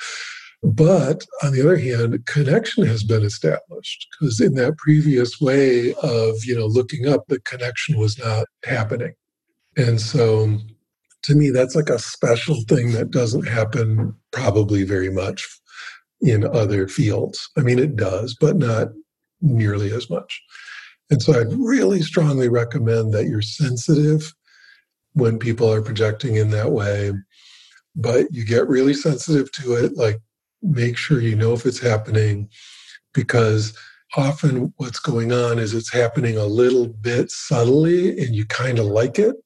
But 0.64 1.24
on 1.44 1.52
the 1.52 1.60
other 1.60 1.76
hand, 1.76 2.26
connection 2.26 2.84
has 2.86 3.04
been 3.04 3.22
established 3.22 4.08
because 4.18 4.40
in 4.40 4.54
that 4.54 4.76
previous 4.76 5.40
way 5.40 5.94
of, 6.02 6.34
you 6.44 6.58
know, 6.58 6.66
looking 6.66 7.06
up, 7.06 7.26
the 7.28 7.38
connection 7.40 7.96
was 7.96 8.18
not 8.18 8.46
happening. 8.64 9.14
And 9.76 10.00
so 10.00 10.58
to 11.24 11.34
me, 11.34 11.50
that's 11.50 11.74
like 11.74 11.88
a 11.88 11.98
special 11.98 12.62
thing 12.68 12.92
that 12.92 13.10
doesn't 13.10 13.48
happen 13.48 14.14
probably 14.32 14.84
very 14.84 15.10
much 15.10 15.46
in 16.20 16.44
other 16.44 16.88
fields. 16.88 17.48
I 17.56 17.60
mean, 17.60 17.78
it 17.78 17.96
does, 17.96 18.36
but 18.40 18.56
not 18.56 18.88
nearly 19.40 19.92
as 19.92 20.08
much. 20.10 20.42
And 21.10 21.22
so 21.22 21.38
I'd 21.38 21.52
really 21.52 22.02
strongly 22.02 22.48
recommend 22.48 23.12
that 23.14 23.26
you're 23.26 23.42
sensitive 23.42 24.34
when 25.14 25.38
people 25.38 25.72
are 25.72 25.82
projecting 25.82 26.36
in 26.36 26.50
that 26.50 26.70
way, 26.72 27.12
but 27.96 28.26
you 28.30 28.44
get 28.44 28.68
really 28.68 28.94
sensitive 28.94 29.50
to 29.52 29.74
it. 29.74 29.96
Like, 29.96 30.18
make 30.62 30.96
sure 30.96 31.20
you 31.20 31.36
know 31.36 31.52
if 31.52 31.66
it's 31.66 31.80
happening 31.80 32.48
because 33.14 33.76
often 34.16 34.72
what's 34.76 34.98
going 34.98 35.32
on 35.32 35.58
is 35.58 35.74
it's 35.74 35.92
happening 35.92 36.36
a 36.36 36.44
little 36.44 36.88
bit 36.88 37.30
subtly 37.30 38.18
and 38.18 38.34
you 38.34 38.44
kind 38.46 38.78
of 38.78 38.86
like 38.86 39.18
it 39.18 39.36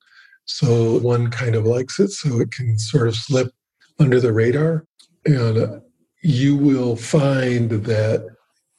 so 0.44 0.98
one 0.98 1.30
kind 1.30 1.54
of 1.54 1.64
likes 1.64 1.98
it, 2.00 2.10
so 2.10 2.40
it 2.40 2.50
can 2.50 2.78
sort 2.78 3.08
of 3.08 3.16
slip 3.16 3.52
under 3.98 4.20
the 4.20 4.32
radar. 4.32 4.84
And 5.24 5.58
uh, 5.58 5.80
you 6.22 6.56
will 6.56 6.96
find 6.96 7.70
that 7.70 8.26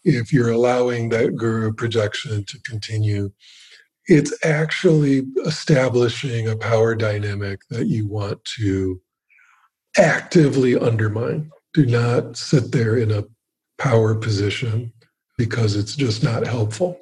if 0.04 0.34
you're 0.34 0.52
allowing 0.52 1.10
that 1.10 1.36
guru 1.36 1.74
projection 1.74 2.44
to 2.46 2.60
continue, 2.66 3.32
it's 4.08 4.34
actually 4.46 5.24
establishing 5.46 6.48
a 6.48 6.58
power 6.58 6.94
dynamic 6.94 7.62
that 7.70 7.88
you 7.88 8.08
want 8.08 8.44
to 8.60 9.02
actively 9.98 10.78
undermine. 10.78 11.50
Do 11.74 11.86
not 11.86 12.36
sit 12.36 12.74
there 12.74 12.98
in 12.98 13.12
a 13.12 13.24
power 13.78 14.14
position 14.14 14.92
because 15.38 15.76
it's 15.76 15.96
just 15.96 16.24
not 16.24 16.46
helpful 16.46 17.00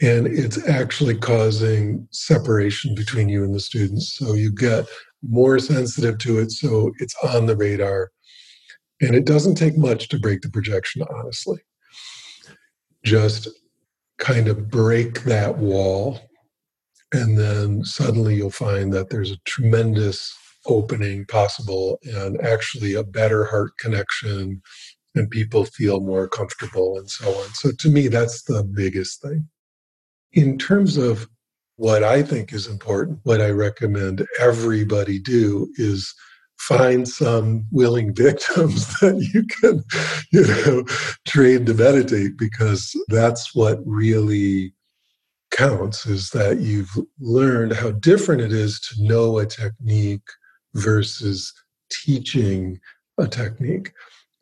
and 0.00 0.26
it's 0.26 0.66
actually 0.68 1.16
causing 1.16 2.08
separation 2.10 2.94
between 2.94 3.28
you 3.28 3.44
and 3.44 3.54
the 3.54 3.60
students. 3.60 4.14
So 4.14 4.34
you 4.34 4.52
get 4.52 4.86
more 5.22 5.58
sensitive 5.58 6.18
to 6.18 6.38
it, 6.38 6.50
so 6.52 6.92
it's 6.98 7.14
on 7.22 7.46
the 7.46 7.56
radar. 7.56 8.10
And 9.02 9.14
it 9.14 9.24
doesn't 9.24 9.56
take 9.56 9.76
much 9.76 10.08
to 10.08 10.18
break 10.18 10.42
the 10.42 10.50
projection, 10.50 11.02
honestly. 11.10 11.58
Just 13.04 13.48
kind 14.18 14.48
of 14.48 14.70
break 14.70 15.22
that 15.24 15.58
wall, 15.58 16.20
and 17.12 17.38
then 17.38 17.84
suddenly 17.84 18.36
you'll 18.36 18.50
find 18.50 18.92
that 18.92 19.08
there's 19.10 19.32
a 19.32 19.38
tremendous 19.46 20.36
opening 20.66 21.24
possible 21.24 21.98
and 22.02 22.38
actually 22.42 22.94
a 22.94 23.02
better 23.02 23.46
heart 23.46 23.72
connection, 23.78 24.60
and 25.14 25.30
people 25.30 25.64
feel 25.64 26.00
more 26.00 26.28
comfortable 26.28 26.98
and 26.98 27.08
so 27.10 27.28
on. 27.30 27.48
So 27.54 27.70
to 27.78 27.88
me, 27.88 28.08
that's 28.08 28.42
the 28.42 28.62
biggest 28.62 29.22
thing. 29.22 29.48
In 30.32 30.58
terms 30.58 30.96
of 30.96 31.28
what 31.76 32.04
I 32.04 32.22
think 32.22 32.52
is 32.52 32.66
important, 32.66 33.20
what 33.22 33.40
I 33.40 33.50
recommend 33.50 34.26
everybody 34.38 35.18
do 35.18 35.68
is 35.76 36.14
find 36.58 37.08
some 37.08 37.66
willing 37.70 38.14
victims 38.14 38.86
that 39.00 39.16
you 39.32 39.44
can, 39.44 39.82
you 40.30 40.46
know, 40.46 40.84
train 41.26 41.64
to 41.66 41.74
meditate 41.74 42.36
because 42.36 42.94
that's 43.08 43.54
what 43.54 43.78
really 43.84 44.74
counts 45.50 46.06
is 46.06 46.30
that 46.30 46.60
you've 46.60 46.96
learned 47.18 47.72
how 47.72 47.90
different 47.90 48.40
it 48.40 48.52
is 48.52 48.80
to 48.80 49.02
know 49.02 49.38
a 49.38 49.46
technique 49.46 50.28
versus 50.74 51.52
teaching 51.90 52.78
a 53.18 53.26
technique 53.26 53.92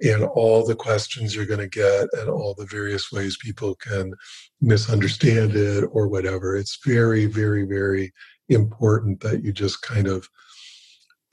and 0.01 0.25
all 0.25 0.65
the 0.65 0.75
questions 0.77 1.35
you're 1.35 1.47
going 1.47 1.59
to 1.59 1.69
get 1.69 2.09
and 2.15 2.29
all 2.29 2.55
the 2.55 2.67
various 2.67 3.11
ways 3.11 3.37
people 3.37 3.75
can 3.75 4.13
misunderstand 4.61 5.55
it 5.55 5.85
or 5.93 6.09
whatever. 6.09 6.57
It's 6.57 6.79
very, 6.85 7.27
very, 7.27 7.65
very 7.65 8.13
important 8.49 9.21
that 9.21 9.43
you 9.43 9.53
just 9.53 9.83
kind 9.83 10.07
of 10.07 10.29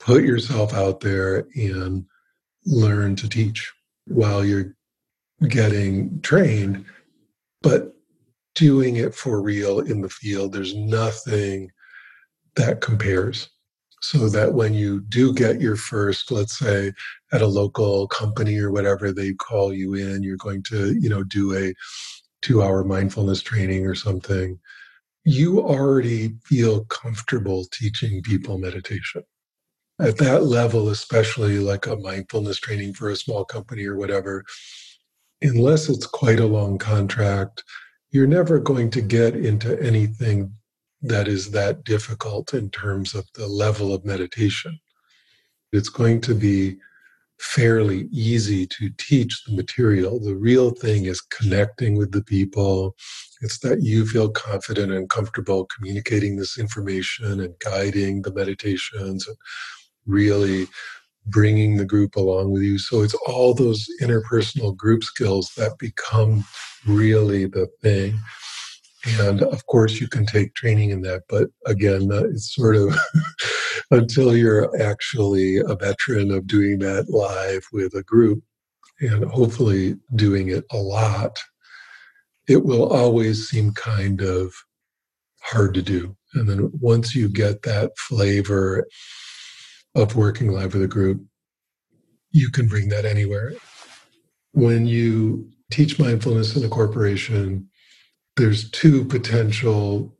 put 0.00 0.24
yourself 0.24 0.74
out 0.74 1.00
there 1.00 1.46
and 1.54 2.04
learn 2.64 3.16
to 3.16 3.28
teach 3.28 3.72
while 4.06 4.44
you're 4.44 4.74
getting 5.48 6.20
trained, 6.22 6.84
but 7.62 7.94
doing 8.54 8.96
it 8.96 9.14
for 9.14 9.40
real 9.40 9.80
in 9.80 10.00
the 10.00 10.08
field. 10.08 10.52
There's 10.52 10.74
nothing 10.74 11.70
that 12.56 12.80
compares 12.80 13.50
so 14.02 14.28
that 14.28 14.52
when 14.54 14.74
you 14.74 15.00
do 15.08 15.32
get 15.32 15.60
your 15.60 15.76
first 15.76 16.30
let's 16.30 16.58
say 16.58 16.92
at 17.32 17.42
a 17.42 17.46
local 17.46 18.06
company 18.08 18.58
or 18.58 18.70
whatever 18.70 19.10
they 19.12 19.32
call 19.34 19.72
you 19.72 19.94
in 19.94 20.22
you're 20.22 20.36
going 20.36 20.62
to 20.62 20.94
you 21.00 21.08
know 21.08 21.22
do 21.24 21.56
a 21.56 21.72
2 22.42 22.62
hour 22.62 22.84
mindfulness 22.84 23.42
training 23.42 23.86
or 23.86 23.94
something 23.94 24.58
you 25.24 25.60
already 25.60 26.34
feel 26.44 26.84
comfortable 26.84 27.64
teaching 27.72 28.22
people 28.22 28.58
meditation. 28.58 29.24
At 29.98 30.18
that 30.18 30.44
level 30.44 30.90
especially 30.90 31.58
like 31.58 31.86
a 31.86 31.96
mindfulness 31.96 32.58
training 32.58 32.92
for 32.94 33.08
a 33.08 33.16
small 33.16 33.44
company 33.44 33.86
or 33.86 33.96
whatever 33.96 34.44
unless 35.42 35.88
it's 35.88 36.06
quite 36.06 36.38
a 36.38 36.46
long 36.46 36.78
contract 36.78 37.64
you're 38.10 38.26
never 38.26 38.58
going 38.58 38.90
to 38.90 39.00
get 39.00 39.34
into 39.34 39.80
anything 39.82 40.52
that 41.08 41.28
is 41.28 41.50
that 41.52 41.84
difficult 41.84 42.54
in 42.54 42.70
terms 42.70 43.14
of 43.14 43.26
the 43.34 43.46
level 43.46 43.94
of 43.94 44.04
meditation. 44.04 44.78
It's 45.72 45.88
going 45.88 46.20
to 46.22 46.34
be 46.34 46.76
fairly 47.38 48.08
easy 48.12 48.66
to 48.66 48.90
teach 48.96 49.44
the 49.44 49.54
material. 49.54 50.18
The 50.18 50.34
real 50.34 50.70
thing 50.70 51.04
is 51.04 51.20
connecting 51.20 51.96
with 51.96 52.12
the 52.12 52.22
people 52.22 52.96
It's 53.42 53.58
that 53.58 53.82
you 53.82 54.06
feel 54.06 54.30
confident 54.30 54.92
and 54.92 55.10
comfortable 55.10 55.66
communicating 55.66 56.36
this 56.36 56.58
information 56.58 57.40
and 57.40 57.54
guiding 57.58 58.22
the 58.22 58.32
meditations 58.32 59.26
and 59.26 59.36
really 60.06 60.66
bringing 61.26 61.76
the 61.76 61.84
group 61.84 62.16
along 62.16 62.52
with 62.52 62.62
you. 62.62 62.78
So 62.78 63.02
it's 63.02 63.16
all 63.26 63.52
those 63.52 63.86
interpersonal 64.00 64.74
group 64.74 65.04
skills 65.04 65.52
that 65.56 65.78
become 65.78 66.44
really 66.86 67.46
the 67.46 67.68
thing. 67.82 68.18
And 69.20 69.42
of 69.42 69.66
course, 69.66 70.00
you 70.00 70.08
can 70.08 70.26
take 70.26 70.54
training 70.54 70.90
in 70.90 71.02
that, 71.02 71.22
but 71.28 71.48
again, 71.64 72.08
it's 72.10 72.54
sort 72.54 72.76
of 72.76 72.96
until 73.90 74.36
you're 74.36 74.70
actually 74.82 75.58
a 75.58 75.74
veteran 75.74 76.30
of 76.32 76.46
doing 76.46 76.78
that 76.80 77.08
live 77.08 77.66
with 77.72 77.94
a 77.94 78.02
group 78.02 78.42
and 79.00 79.24
hopefully 79.24 79.96
doing 80.14 80.48
it 80.48 80.64
a 80.72 80.78
lot, 80.78 81.38
it 82.48 82.64
will 82.64 82.92
always 82.92 83.48
seem 83.48 83.72
kind 83.72 84.20
of 84.22 84.52
hard 85.42 85.74
to 85.74 85.82
do. 85.82 86.16
And 86.34 86.48
then 86.48 86.70
once 86.80 87.14
you 87.14 87.28
get 87.28 87.62
that 87.62 87.96
flavor 87.98 88.86
of 89.94 90.16
working 90.16 90.52
live 90.52 90.74
with 90.74 90.82
a 90.82 90.88
group, 90.88 91.22
you 92.30 92.50
can 92.50 92.66
bring 92.66 92.88
that 92.88 93.04
anywhere. 93.04 93.52
When 94.52 94.86
you 94.86 95.50
teach 95.70 95.98
mindfulness 95.98 96.56
in 96.56 96.64
a 96.64 96.68
corporation, 96.68 97.68
there's 98.36 98.70
two 98.70 99.04
potential 99.04 100.14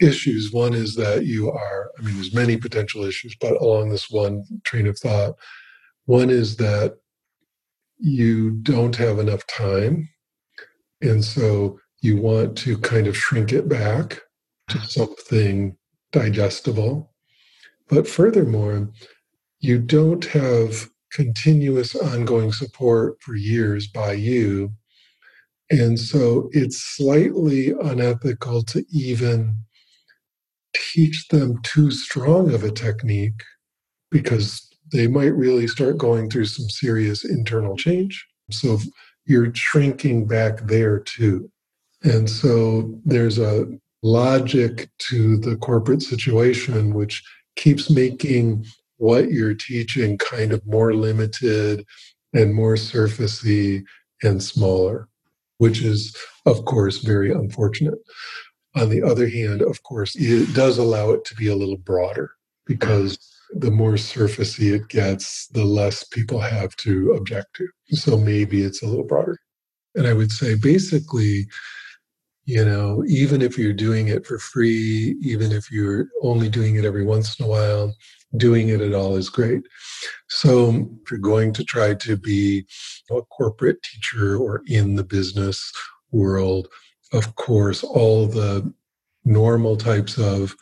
issues. 0.00 0.52
One 0.52 0.74
is 0.74 0.94
that 0.96 1.26
you 1.26 1.50
are, 1.50 1.90
I 1.98 2.02
mean, 2.02 2.14
there's 2.14 2.34
many 2.34 2.56
potential 2.56 3.04
issues, 3.04 3.34
but 3.40 3.60
along 3.60 3.90
this 3.90 4.10
one 4.10 4.44
train 4.64 4.86
of 4.86 4.98
thought, 4.98 5.34
one 6.06 6.30
is 6.30 6.56
that 6.56 6.98
you 7.98 8.52
don't 8.62 8.96
have 8.96 9.18
enough 9.18 9.46
time. 9.46 10.08
And 11.00 11.24
so 11.24 11.78
you 12.00 12.16
want 12.20 12.56
to 12.58 12.78
kind 12.78 13.06
of 13.06 13.16
shrink 13.16 13.52
it 13.52 13.68
back 13.68 14.20
to 14.68 14.78
ah. 14.78 14.86
something 14.86 15.76
digestible. 16.12 17.12
But 17.88 18.06
furthermore, 18.06 18.90
you 19.60 19.78
don't 19.78 20.24
have 20.26 20.88
continuous 21.12 21.96
ongoing 21.96 22.52
support 22.52 23.16
for 23.22 23.34
years 23.34 23.88
by 23.88 24.12
you. 24.12 24.72
And 25.70 25.98
so 25.98 26.48
it's 26.52 26.78
slightly 26.78 27.70
unethical 27.70 28.62
to 28.64 28.84
even 28.90 29.56
teach 30.74 31.28
them 31.28 31.60
too 31.62 31.90
strong 31.90 32.54
of 32.54 32.64
a 32.64 32.70
technique 32.70 33.42
because 34.10 34.66
they 34.92 35.06
might 35.06 35.34
really 35.34 35.66
start 35.66 35.98
going 35.98 36.30
through 36.30 36.46
some 36.46 36.68
serious 36.70 37.24
internal 37.24 37.76
change. 37.76 38.26
So 38.50 38.78
you're 39.26 39.54
shrinking 39.54 40.26
back 40.26 40.60
there 40.66 41.00
too. 41.00 41.50
And 42.02 42.30
so 42.30 42.98
there's 43.04 43.38
a 43.38 43.66
logic 44.02 44.88
to 45.10 45.36
the 45.38 45.56
corporate 45.56 46.02
situation 46.02 46.94
which 46.94 47.22
keeps 47.56 47.90
making 47.90 48.64
what 48.96 49.30
you're 49.30 49.54
teaching 49.54 50.16
kind 50.18 50.52
of 50.52 50.64
more 50.66 50.94
limited 50.94 51.84
and 52.32 52.54
more 52.54 52.74
surfacey 52.74 53.82
and 54.22 54.42
smaller, 54.42 55.08
which 55.58 55.82
is, 55.82 56.16
of 56.46 56.64
course, 56.64 56.98
very 56.98 57.30
unfortunate. 57.30 57.98
On 58.74 58.88
the 58.88 59.02
other 59.02 59.28
hand, 59.28 59.62
of 59.62 59.82
course, 59.82 60.16
it 60.16 60.54
does 60.54 60.78
allow 60.78 61.10
it 61.10 61.24
to 61.26 61.34
be 61.34 61.48
a 61.48 61.56
little 61.56 61.76
broader 61.76 62.30
because 62.66 63.18
the 63.52 63.70
more 63.70 63.94
surfacey 63.94 64.74
it 64.74 64.88
gets, 64.88 65.46
the 65.48 65.64
less 65.64 66.04
people 66.04 66.40
have 66.40 66.76
to 66.76 67.12
object 67.12 67.56
to. 67.56 67.68
So 67.90 68.16
maybe 68.16 68.62
it's 68.62 68.82
a 68.82 68.86
little 68.86 69.06
broader. 69.06 69.38
And 69.94 70.06
I 70.06 70.12
would 70.12 70.30
say 70.30 70.54
basically, 70.54 71.46
you 72.48 72.64
know, 72.64 73.04
even 73.06 73.42
if 73.42 73.58
you're 73.58 73.74
doing 73.74 74.08
it 74.08 74.26
for 74.26 74.38
free, 74.38 75.18
even 75.20 75.52
if 75.52 75.70
you're 75.70 76.08
only 76.22 76.48
doing 76.48 76.76
it 76.76 76.84
every 76.86 77.04
once 77.04 77.38
in 77.38 77.44
a 77.44 77.48
while, 77.48 77.94
doing 78.38 78.70
it 78.70 78.80
at 78.80 78.94
all 78.94 79.16
is 79.16 79.28
great. 79.28 79.64
So 80.28 80.70
if 81.02 81.10
you're 81.10 81.20
going 81.20 81.52
to 81.52 81.62
try 81.62 81.92
to 81.92 82.16
be 82.16 82.64
a 83.10 83.20
corporate 83.20 83.82
teacher 83.82 84.38
or 84.38 84.62
in 84.66 84.94
the 84.94 85.04
business 85.04 85.70
world, 86.10 86.68
of 87.12 87.36
course, 87.36 87.84
all 87.84 88.26
the 88.26 88.72
normal 89.26 89.76
types 89.76 90.16
of 90.16 90.56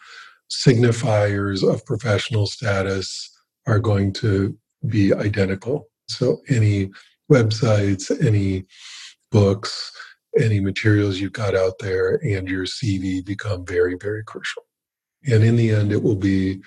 signifiers 0.51 1.63
of 1.63 1.87
professional 1.87 2.49
status 2.49 3.31
are 3.69 3.79
going 3.79 4.13
to 4.15 4.59
be 4.89 5.15
identical. 5.15 5.87
So 6.09 6.41
any 6.49 6.91
websites, 7.31 8.11
any 8.27 8.65
books, 9.31 9.93
any 10.39 10.61
materials 10.61 11.21
you've 11.21 11.33
got 11.33 11.55
out 11.55 11.79
there, 11.81 12.17
and 12.23 12.49
your 12.49 12.65
CV 12.65 13.25
become 13.25 13.65
very, 13.65 13.97
very 14.01 14.25
crucial. 14.25 14.63
And 15.27 15.43
in 15.43 15.57
the 15.57 15.71
end, 15.71 15.93
it 15.93 16.03
will 16.03 16.17
be 16.17 16.61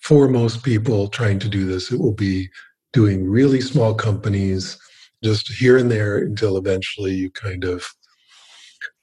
for 0.00 0.28
most 0.28 0.62
people 0.62 1.08
trying 1.08 1.38
to 1.40 1.48
do 1.48 1.66
this, 1.66 1.92
it 1.92 2.00
will 2.00 2.14
be 2.14 2.48
doing 2.92 3.28
really 3.28 3.60
small 3.60 3.94
companies 3.94 4.78
just 5.22 5.48
here 5.52 5.76
and 5.76 5.90
there 5.90 6.18
until 6.18 6.56
eventually 6.56 7.14
you 7.14 7.30
kind 7.30 7.64
of 7.64 7.86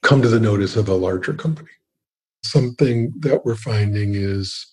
come 0.02 0.22
to 0.22 0.28
the 0.28 0.40
notice 0.40 0.76
of 0.76 0.90
a 0.90 0.96
larger 0.96 1.34
company 1.34 1.70
something 2.48 3.14
that 3.20 3.46
we're 3.46 3.56
finding 3.56 4.16
is 4.16 4.66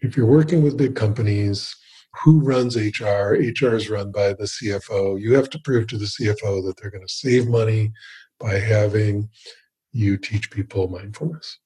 if 0.00 0.16
you're 0.16 0.26
working 0.26 0.62
with 0.62 0.76
big 0.76 0.96
companies, 0.96 1.74
who 2.22 2.40
runs 2.40 2.76
HR? 2.76 3.34
HR 3.34 3.74
is 3.74 3.88
run 3.88 4.10
by 4.10 4.28
the 4.34 4.44
CFO. 4.44 5.20
You 5.20 5.34
have 5.34 5.48
to 5.50 5.60
prove 5.60 5.86
to 5.88 5.98
the 5.98 6.06
CFO 6.06 6.64
that 6.66 6.74
they're 6.76 6.90
going 6.90 7.06
to 7.06 7.12
save 7.12 7.48
money 7.48 7.92
by 8.42 8.58
having 8.58 9.28
you 9.92 10.16
teach 10.16 10.50
people 10.50 10.88
mindfulness. 10.88 11.58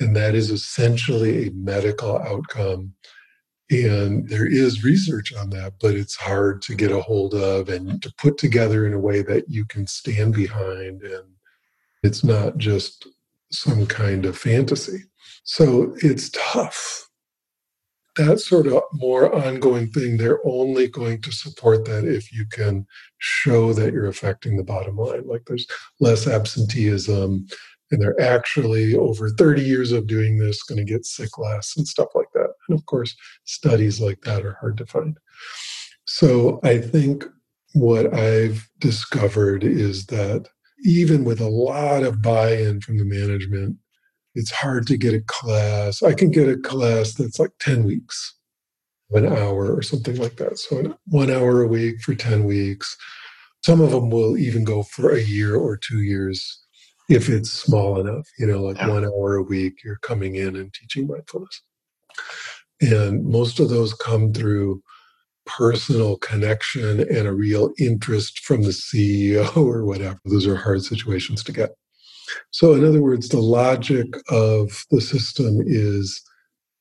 And 0.00 0.16
that 0.16 0.34
is 0.34 0.50
essentially 0.50 1.46
a 1.46 1.52
medical 1.52 2.18
outcome. 2.18 2.94
And 3.70 4.28
there 4.28 4.46
is 4.46 4.84
research 4.84 5.32
on 5.34 5.50
that, 5.50 5.74
but 5.80 5.94
it's 5.94 6.16
hard 6.16 6.60
to 6.62 6.74
get 6.74 6.90
a 6.90 7.00
hold 7.00 7.34
of 7.34 7.68
and 7.68 8.02
to 8.02 8.12
put 8.18 8.36
together 8.36 8.86
in 8.86 8.92
a 8.92 8.98
way 8.98 9.22
that 9.22 9.44
you 9.48 9.64
can 9.64 9.86
stand 9.86 10.34
behind. 10.34 11.02
And 11.02 11.24
it's 12.02 12.24
not 12.24 12.58
just 12.58 13.06
some 13.50 13.86
kind 13.86 14.26
of 14.26 14.36
fantasy. 14.36 15.04
So 15.44 15.94
it's 15.98 16.30
tough. 16.34 17.08
That 18.16 18.40
sort 18.40 18.66
of 18.66 18.82
more 18.92 19.34
ongoing 19.34 19.90
thing, 19.90 20.16
they're 20.16 20.46
only 20.46 20.86
going 20.86 21.22
to 21.22 21.32
support 21.32 21.86
that 21.86 22.04
if 22.04 22.30
you 22.32 22.44
can 22.50 22.86
show 23.18 23.72
that 23.72 23.92
you're 23.92 24.08
affecting 24.08 24.56
the 24.56 24.64
bottom 24.64 24.96
line. 24.96 25.26
Like 25.26 25.44
there's 25.46 25.66
less 25.98 26.26
absenteeism, 26.26 27.46
and 27.90 28.02
they're 28.02 28.20
actually 28.20 28.94
over 28.96 29.30
30 29.30 29.62
years 29.62 29.92
of 29.92 30.06
doing 30.06 30.38
this 30.38 30.62
going 30.62 30.78
to 30.78 30.92
get 30.92 31.06
sick 31.06 31.38
less 31.38 31.76
and 31.76 31.86
stuff 31.86 32.08
like 32.14 32.30
that. 32.34 32.50
And 32.68 32.78
of 32.78 32.84
course, 32.86 33.14
studies 33.44 34.00
like 34.00 34.20
that 34.22 34.44
are 34.44 34.56
hard 34.60 34.76
to 34.78 34.86
find. 34.86 35.16
So 36.04 36.60
I 36.64 36.78
think 36.78 37.24
what 37.74 38.12
I've 38.14 38.68
discovered 38.78 39.64
is 39.64 40.06
that 40.06 40.48
even 40.84 41.24
with 41.24 41.40
a 41.40 41.48
lot 41.48 42.02
of 42.02 42.20
buy 42.20 42.56
in 42.56 42.80
from 42.80 42.98
the 42.98 43.04
management, 43.04 43.76
it's 44.34 44.50
hard 44.50 44.86
to 44.86 44.96
get 44.96 45.14
a 45.14 45.20
class. 45.20 46.02
I 46.02 46.14
can 46.14 46.30
get 46.30 46.48
a 46.48 46.56
class 46.56 47.14
that's 47.14 47.38
like 47.38 47.52
10 47.60 47.84
weeks, 47.84 48.34
an 49.10 49.26
hour 49.26 49.74
or 49.74 49.82
something 49.82 50.16
like 50.16 50.36
that. 50.36 50.58
So 50.58 50.96
one 51.06 51.30
hour 51.30 51.62
a 51.62 51.66
week 51.66 52.00
for 52.00 52.14
10 52.14 52.44
weeks. 52.44 52.96
Some 53.64 53.80
of 53.80 53.90
them 53.90 54.10
will 54.10 54.36
even 54.36 54.64
go 54.64 54.82
for 54.82 55.12
a 55.12 55.22
year 55.22 55.54
or 55.54 55.76
two 55.76 56.00
years 56.00 56.62
if 57.08 57.28
it's 57.28 57.50
small 57.50 58.00
enough, 58.00 58.26
you 58.38 58.46
know, 58.46 58.62
like 58.62 58.76
yeah. 58.76 58.88
one 58.88 59.04
hour 59.04 59.36
a 59.36 59.42
week, 59.42 59.84
you're 59.84 59.98
coming 59.98 60.36
in 60.36 60.56
and 60.56 60.72
teaching 60.72 61.06
mindfulness. 61.06 61.62
And 62.80 63.24
most 63.24 63.60
of 63.60 63.68
those 63.68 63.94
come 63.94 64.32
through 64.32 64.82
personal 65.44 66.16
connection 66.18 67.00
and 67.00 67.26
a 67.26 67.32
real 67.32 67.72
interest 67.78 68.40
from 68.40 68.62
the 68.62 68.70
CEO 68.70 69.56
or 69.56 69.84
whatever. 69.84 70.18
Those 70.24 70.46
are 70.46 70.56
hard 70.56 70.82
situations 70.82 71.42
to 71.44 71.52
get. 71.52 71.70
So, 72.50 72.74
in 72.74 72.84
other 72.84 73.02
words, 73.02 73.28
the 73.28 73.40
logic 73.40 74.14
of 74.30 74.84
the 74.90 75.00
system 75.00 75.60
is 75.66 76.22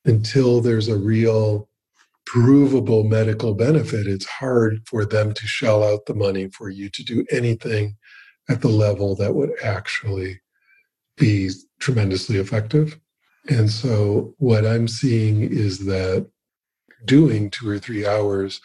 until 0.05 0.61
there's 0.61 0.87
a 0.87 0.97
real 0.97 1.69
provable 2.25 3.03
medical 3.03 3.53
benefit, 3.53 4.07
it's 4.07 4.25
hard 4.25 4.81
for 4.87 5.05
them 5.05 5.33
to 5.33 5.47
shell 5.47 5.83
out 5.83 6.05
the 6.05 6.13
money 6.13 6.49
for 6.49 6.69
you 6.69 6.89
to 6.89 7.03
do 7.03 7.25
anything 7.31 7.97
at 8.49 8.61
the 8.61 8.69
level 8.69 9.15
that 9.15 9.35
would 9.35 9.51
actually 9.63 10.39
be 11.17 11.51
tremendously 11.79 12.37
effective. 12.37 12.99
And 13.49 13.69
so, 13.69 14.33
what 14.37 14.65
I'm 14.65 14.87
seeing 14.87 15.41
is 15.41 15.85
that 15.85 16.29
doing 17.05 17.49
two 17.49 17.69
or 17.69 17.79
three 17.79 18.05
hours, 18.05 18.61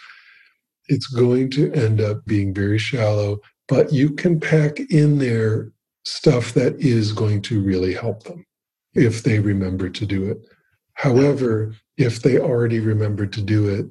it's 0.88 1.06
going 1.06 1.50
to 1.52 1.72
end 1.72 2.00
up 2.00 2.24
being 2.26 2.54
very 2.54 2.78
shallow, 2.78 3.40
but 3.68 3.92
you 3.92 4.10
can 4.10 4.38
pack 4.38 4.78
in 4.90 5.18
there 5.18 5.72
stuff 6.06 6.54
that 6.54 6.80
is 6.80 7.12
going 7.12 7.42
to 7.42 7.60
really 7.62 7.94
help 7.94 8.24
them 8.24 8.46
if 8.94 9.24
they 9.24 9.40
remember 9.40 9.90
to 9.90 10.06
do 10.06 10.30
it. 10.30 10.38
However, 10.94 11.74
if 11.98 12.22
they 12.22 12.38
already 12.38 12.80
remembered 12.80 13.34
to 13.34 13.42
do 13.42 13.68
it, 13.68 13.86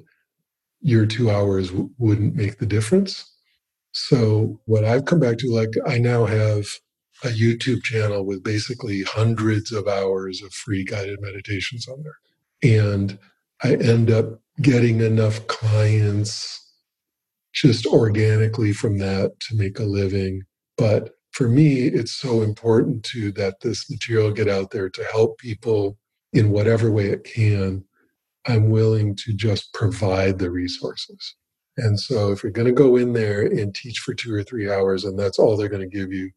your 0.80 1.06
two 1.06 1.30
hours 1.30 1.68
w- 1.70 1.90
wouldn't 1.98 2.36
make 2.36 2.58
the 2.58 2.66
difference. 2.66 3.30
So, 3.92 4.60
what 4.66 4.84
I've 4.84 5.06
come 5.06 5.20
back 5.20 5.38
to, 5.38 5.50
like, 5.52 5.70
I 5.86 5.98
now 5.98 6.26
have 6.26 6.66
a 7.24 7.28
YouTube 7.28 7.82
channel 7.84 8.24
with 8.26 8.44
basically 8.44 9.02
hundreds 9.04 9.72
of 9.72 9.88
hours 9.88 10.42
of 10.42 10.52
free 10.54 10.84
guided 10.84 11.20
meditations 11.22 11.88
on 11.88 12.02
there. 12.04 12.72
And 12.80 13.18
I 13.64 13.74
end 13.76 14.10
up 14.10 14.40
getting 14.62 15.00
enough 15.02 15.46
clients 15.48 16.62
just 17.54 17.86
organically 17.86 18.72
from 18.74 18.98
that 18.98 19.40
to 19.40 19.56
make 19.56 19.78
a 19.80 19.84
living. 19.84 20.42
But 20.78 21.15
for 21.36 21.50
me, 21.50 21.82
it's 21.82 22.12
so 22.12 22.40
important 22.40 23.04
to 23.04 23.30
that 23.32 23.60
this 23.60 23.90
material 23.90 24.30
get 24.30 24.48
out 24.48 24.70
there 24.70 24.88
to 24.88 25.04
help 25.12 25.36
people 25.36 25.98
in 26.32 26.50
whatever 26.50 26.90
way 26.90 27.08
it 27.10 27.24
can. 27.24 27.84
I'm 28.46 28.70
willing 28.70 29.14
to 29.16 29.34
just 29.34 29.70
provide 29.74 30.38
the 30.38 30.50
resources. 30.50 31.34
And 31.76 32.00
so 32.00 32.32
if 32.32 32.42
you're 32.42 32.52
going 32.52 32.68
to 32.68 32.72
go 32.72 32.96
in 32.96 33.12
there 33.12 33.42
and 33.42 33.74
teach 33.74 33.98
for 33.98 34.14
two 34.14 34.32
or 34.32 34.42
three 34.42 34.70
hours 34.70 35.04
and 35.04 35.18
that's 35.18 35.38
all 35.38 35.58
they're 35.58 35.68
going 35.68 35.86
to 35.86 35.94
give 35.98 36.10
you, 36.10 36.30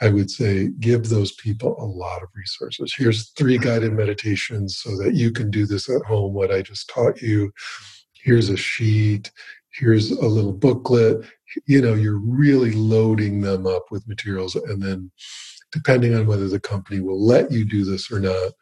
I 0.00 0.08
would 0.08 0.28
say 0.28 0.70
give 0.80 1.10
those 1.10 1.30
people 1.34 1.76
a 1.78 1.86
lot 1.86 2.24
of 2.24 2.28
resources. 2.34 2.92
Here's 2.98 3.30
three 3.30 3.56
guided 3.56 3.92
meditations 3.92 4.78
so 4.78 4.96
that 4.96 5.14
you 5.14 5.30
can 5.30 5.52
do 5.52 5.64
this 5.64 5.88
at 5.88 6.02
home, 6.02 6.34
what 6.34 6.50
I 6.50 6.62
just 6.62 6.88
taught 6.88 7.22
you. 7.22 7.52
Here's 8.14 8.48
a 8.48 8.56
sheet. 8.56 9.30
Here's 9.72 10.10
a 10.10 10.26
little 10.26 10.52
booklet. 10.52 11.24
You 11.66 11.80
know, 11.80 11.94
you're 11.94 12.20
really 12.20 12.72
loading 12.72 13.40
them 13.40 13.66
up 13.66 13.90
with 13.90 14.08
materials. 14.08 14.54
And 14.56 14.82
then, 14.82 15.10
depending 15.72 16.14
on 16.14 16.26
whether 16.26 16.48
the 16.48 16.60
company 16.60 17.00
will 17.00 17.24
let 17.24 17.50
you 17.50 17.64
do 17.64 17.84
this 17.84 18.10
or 18.10 18.20
not, 18.20 18.52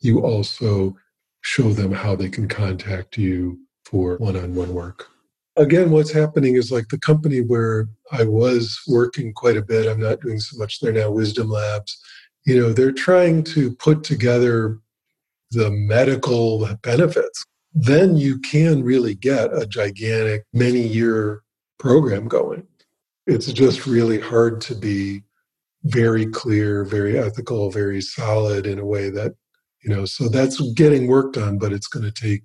you 0.00 0.20
also 0.20 0.96
show 1.42 1.72
them 1.72 1.92
how 1.92 2.16
they 2.16 2.28
can 2.28 2.48
contact 2.48 3.18
you 3.18 3.58
for 3.84 4.16
one 4.16 4.36
on 4.36 4.54
one 4.54 4.72
work 4.72 5.08
again, 5.56 5.90
what's 5.90 6.12
happening 6.12 6.56
is 6.56 6.72
like 6.72 6.88
the 6.88 6.98
company 6.98 7.40
where 7.40 7.88
I 8.12 8.24
was 8.24 8.80
working 8.88 9.32
quite 9.32 9.56
a 9.56 9.62
bit, 9.62 9.86
I'm 9.86 10.00
not 10.00 10.20
doing 10.20 10.38
so 10.38 10.58
much 10.58 10.80
there 10.80 10.92
now, 10.92 11.10
Wisdom 11.10 11.48
Labs, 11.48 11.98
you 12.44 12.60
know, 12.60 12.72
they're 12.72 12.92
trying 12.92 13.42
to 13.44 13.74
put 13.76 14.04
together 14.04 14.78
the 15.50 15.70
medical 15.70 16.68
benefits. 16.82 17.44
Then 17.72 18.16
you 18.16 18.38
can 18.40 18.82
really 18.82 19.14
get 19.14 19.56
a 19.56 19.66
gigantic 19.66 20.44
many 20.52 20.80
year 20.80 21.42
program 21.78 22.28
going. 22.28 22.66
It's 23.26 23.52
just 23.52 23.86
really 23.86 24.20
hard 24.20 24.60
to 24.62 24.74
be 24.74 25.22
very 25.84 26.26
clear, 26.26 26.84
very 26.84 27.18
ethical, 27.18 27.70
very 27.70 28.00
solid 28.00 28.66
in 28.66 28.78
a 28.78 28.86
way 28.86 29.10
that, 29.10 29.34
you 29.82 29.94
know, 29.94 30.04
so 30.04 30.28
that's 30.28 30.60
getting 30.72 31.06
work 31.06 31.34
done, 31.34 31.58
but 31.58 31.72
it's 31.72 31.88
going 31.88 32.04
to 32.04 32.12
take 32.12 32.42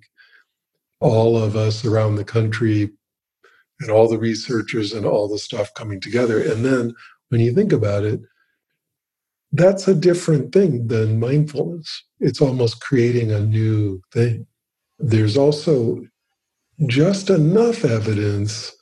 all 1.00 1.38
of 1.38 1.56
us 1.56 1.84
around 1.84 2.16
the 2.16 2.24
country 2.24 2.90
and 3.80 3.90
all 3.90 4.08
the 4.08 4.18
researchers 4.18 4.92
and 4.92 5.06
all 5.06 5.28
the 5.28 5.38
stuff 5.38 5.72
coming 5.74 6.00
together. 6.00 6.40
And 6.40 6.64
then 6.64 6.94
when 7.30 7.40
you 7.40 7.52
think 7.52 7.72
about 7.72 8.04
it, 8.04 8.20
that's 9.52 9.88
a 9.88 9.94
different 9.94 10.52
thing 10.52 10.86
than 10.88 11.18
mindfulness. 11.18 12.04
It's 12.20 12.40
almost 12.40 12.80
creating 12.80 13.32
a 13.32 13.40
new 13.40 14.00
thing. 14.12 14.46
There's 14.98 15.36
also 15.36 16.02
just 16.86 17.30
enough 17.30 17.84
evidence 17.84 18.74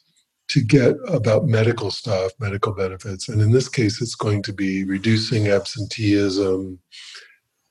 to 0.49 0.63
get 0.63 0.97
about 1.07 1.47
medical 1.47 1.91
stuff, 1.91 2.33
medical 2.41 2.73
benefits. 2.73 3.29
And 3.29 3.41
in 3.41 3.53
this 3.53 3.69
case, 3.69 4.01
it's 4.01 4.15
going 4.15 4.43
to 4.45 4.53
be 4.53 4.85
reducing 4.85 5.49
absenteeism, 5.49 6.79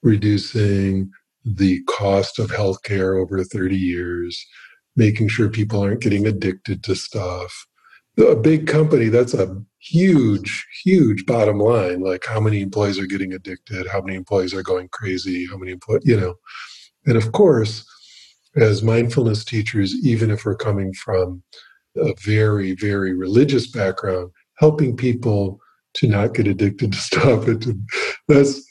reducing 0.03 1.11
the 1.43 1.81
cost 1.83 2.39
of 2.39 2.51
healthcare 2.51 3.19
over 3.19 3.43
30 3.43 3.75
years, 3.75 4.45
making 4.95 5.29
sure 5.29 5.49
people 5.49 5.81
aren't 5.81 6.01
getting 6.01 6.27
addicted 6.27 6.83
to 6.83 6.95
stuff. 6.95 7.67
A 8.19 8.35
big 8.35 8.67
company, 8.67 9.09
that's 9.09 9.33
a 9.33 9.61
huge, 9.79 10.65
huge 10.83 11.25
bottom 11.25 11.59
line. 11.59 12.01
Like 12.01 12.25
how 12.25 12.39
many 12.39 12.61
employees 12.61 12.99
are 12.99 13.05
getting 13.05 13.33
addicted, 13.33 13.87
how 13.87 14.01
many 14.01 14.15
employees 14.15 14.53
are 14.53 14.63
going 14.63 14.89
crazy, 14.89 15.47
how 15.47 15.57
many 15.57 15.71
employees, 15.71 16.03
you 16.05 16.19
know. 16.19 16.35
And 17.05 17.15
of 17.15 17.31
course, 17.31 17.85
as 18.55 18.83
mindfulness 18.83 19.45
teachers, 19.45 19.93
even 20.03 20.31
if 20.31 20.45
we're 20.45 20.55
coming 20.55 20.93
from 20.93 21.43
a 21.99 22.13
very, 22.23 22.73
very 22.75 23.13
religious 23.13 23.67
background, 23.69 24.31
helping 24.57 24.95
people 24.95 25.59
to 25.95 26.07
not 26.07 26.33
get 26.33 26.47
addicted 26.47 26.93
to 26.93 26.97
stuff, 26.99 27.47
that's 28.27 28.61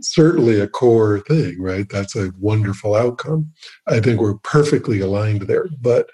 certainly 0.00 0.60
a 0.60 0.68
core 0.68 1.20
thing, 1.20 1.60
right? 1.60 1.88
That's 1.88 2.16
a 2.16 2.32
wonderful 2.38 2.94
outcome. 2.94 3.52
I 3.86 4.00
think 4.00 4.20
we're 4.20 4.38
perfectly 4.38 5.00
aligned 5.00 5.42
there. 5.42 5.66
But 5.80 6.08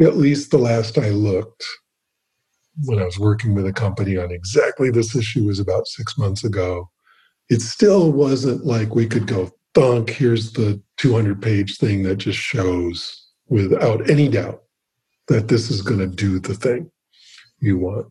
at 0.00 0.16
least 0.16 0.50
the 0.50 0.58
last 0.58 0.98
I 0.98 1.10
looked, 1.10 1.64
when 2.84 2.98
I 2.98 3.04
was 3.04 3.18
working 3.18 3.54
with 3.54 3.66
a 3.66 3.72
company 3.72 4.16
on 4.16 4.30
exactly 4.30 4.90
this 4.90 5.14
issue 5.14 5.44
was 5.44 5.60
about 5.60 5.86
six 5.86 6.18
months 6.18 6.42
ago. 6.42 6.90
It 7.48 7.60
still 7.60 8.10
wasn't 8.10 8.64
like 8.64 8.94
we 8.94 9.06
could 9.06 9.26
go, 9.26 9.50
thunk, 9.74 10.10
here's 10.10 10.52
the 10.52 10.80
200 10.96 11.40
page 11.40 11.76
thing 11.78 12.02
that 12.04 12.16
just 12.16 12.38
shows 12.38 13.28
without 13.48 14.08
any 14.08 14.28
doubt 14.28 14.62
that 15.28 15.48
this 15.48 15.70
is 15.70 15.82
going 15.82 16.00
to 16.00 16.06
do 16.06 16.38
the 16.38 16.54
thing 16.54 16.90
you 17.60 17.78
want. 17.78 18.06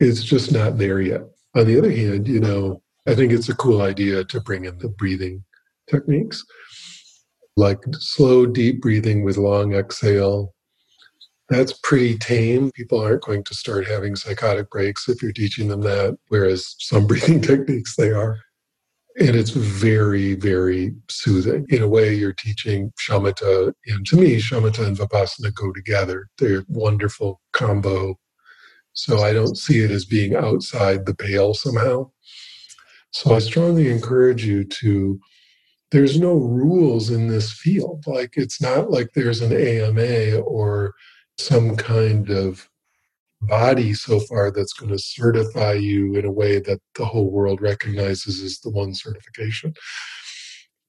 It's 0.00 0.22
just 0.22 0.52
not 0.52 0.78
there 0.78 1.00
yet. 1.00 1.22
On 1.54 1.66
the 1.66 1.78
other 1.78 1.90
hand, 1.90 2.26
you 2.26 2.40
know, 2.40 2.82
I 3.06 3.14
think 3.14 3.32
it's 3.32 3.48
a 3.48 3.54
cool 3.54 3.82
idea 3.82 4.24
to 4.24 4.40
bring 4.40 4.64
in 4.64 4.78
the 4.78 4.88
breathing 4.88 5.44
techniques, 5.90 6.44
like 7.56 7.78
slow, 7.92 8.46
deep 8.46 8.80
breathing 8.80 9.24
with 9.24 9.36
long 9.36 9.74
exhale. 9.74 10.54
That's 11.48 11.74
pretty 11.82 12.16
tame. 12.18 12.70
People 12.72 13.00
aren't 13.00 13.22
going 13.22 13.44
to 13.44 13.54
start 13.54 13.86
having 13.86 14.16
psychotic 14.16 14.70
breaks 14.70 15.08
if 15.08 15.22
you're 15.22 15.32
teaching 15.32 15.68
them 15.68 15.82
that, 15.82 16.16
whereas 16.28 16.74
some 16.78 17.06
breathing 17.08 17.40
techniques 17.40 17.96
they 17.96 18.10
are. 18.10 18.38
And 19.18 19.36
it's 19.36 19.50
very, 19.50 20.34
very 20.34 20.94
soothing. 21.10 21.66
In 21.68 21.82
a 21.82 21.88
way, 21.88 22.14
you're 22.14 22.32
teaching 22.32 22.92
shamatha. 22.98 23.72
And 23.86 24.06
to 24.06 24.16
me, 24.16 24.36
shamatha 24.36 24.86
and 24.86 24.96
vipassana 24.96 25.54
go 25.54 25.70
together. 25.72 26.28
They're 26.38 26.60
a 26.60 26.64
wonderful 26.68 27.40
combo. 27.52 28.18
So 28.94 29.22
I 29.22 29.32
don't 29.32 29.56
see 29.56 29.80
it 29.80 29.90
as 29.90 30.04
being 30.04 30.34
outside 30.34 31.04
the 31.04 31.14
pale 31.14 31.52
somehow. 31.54 32.10
So 33.10 33.34
I 33.34 33.40
strongly 33.40 33.90
encourage 33.90 34.44
you 34.44 34.64
to, 34.64 35.20
there's 35.90 36.18
no 36.18 36.34
rules 36.34 37.10
in 37.10 37.28
this 37.28 37.52
field. 37.52 38.04
Like 38.06 38.34
it's 38.36 38.62
not 38.62 38.90
like 38.90 39.10
there's 39.14 39.42
an 39.42 39.52
AMA 39.52 40.40
or 40.40 40.94
some 41.36 41.76
kind 41.76 42.30
of 42.30 42.68
body 43.42 43.92
so 43.94 44.20
far 44.20 44.50
that's 44.50 44.72
going 44.72 44.90
to 44.90 44.98
certify 44.98 45.72
you 45.72 46.14
in 46.14 46.24
a 46.24 46.32
way 46.32 46.58
that 46.60 46.80
the 46.94 47.04
whole 47.04 47.30
world 47.30 47.60
recognizes 47.60 48.42
as 48.42 48.60
the 48.60 48.70
one 48.70 48.94
certification 48.94 49.74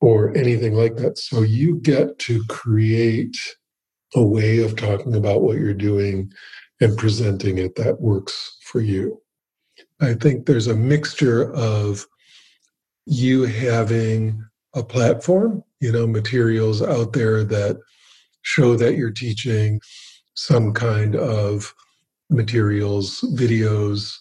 or 0.01 0.35
anything 0.37 0.73
like 0.73 0.95
that. 0.97 1.17
So 1.17 1.41
you 1.41 1.77
get 1.77 2.19
to 2.19 2.43
create 2.49 3.37
a 4.15 4.23
way 4.23 4.59
of 4.59 4.75
talking 4.75 5.15
about 5.15 5.41
what 5.41 5.57
you're 5.57 5.73
doing 5.73 6.31
and 6.81 6.97
presenting 6.97 7.57
it 7.57 7.75
that 7.75 8.01
works 8.01 8.57
for 8.61 8.81
you. 8.81 9.19
I 10.01 10.13
think 10.13 10.45
there's 10.45 10.67
a 10.67 10.75
mixture 10.75 11.53
of 11.53 12.05
you 13.05 13.43
having 13.43 14.43
a 14.75 14.83
platform, 14.83 15.63
you 15.79 15.91
know, 15.91 16.07
materials 16.07 16.81
out 16.81 17.13
there 17.13 17.43
that 17.43 17.77
show 18.41 18.75
that 18.75 18.95
you're 18.95 19.11
teaching 19.11 19.79
some 20.35 20.73
kind 20.73 21.15
of 21.15 21.73
materials, 22.33 23.21
videos, 23.35 24.17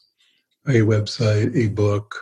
a 0.67 0.81
website, 0.81 1.55
a 1.57 1.69
book, 1.69 2.15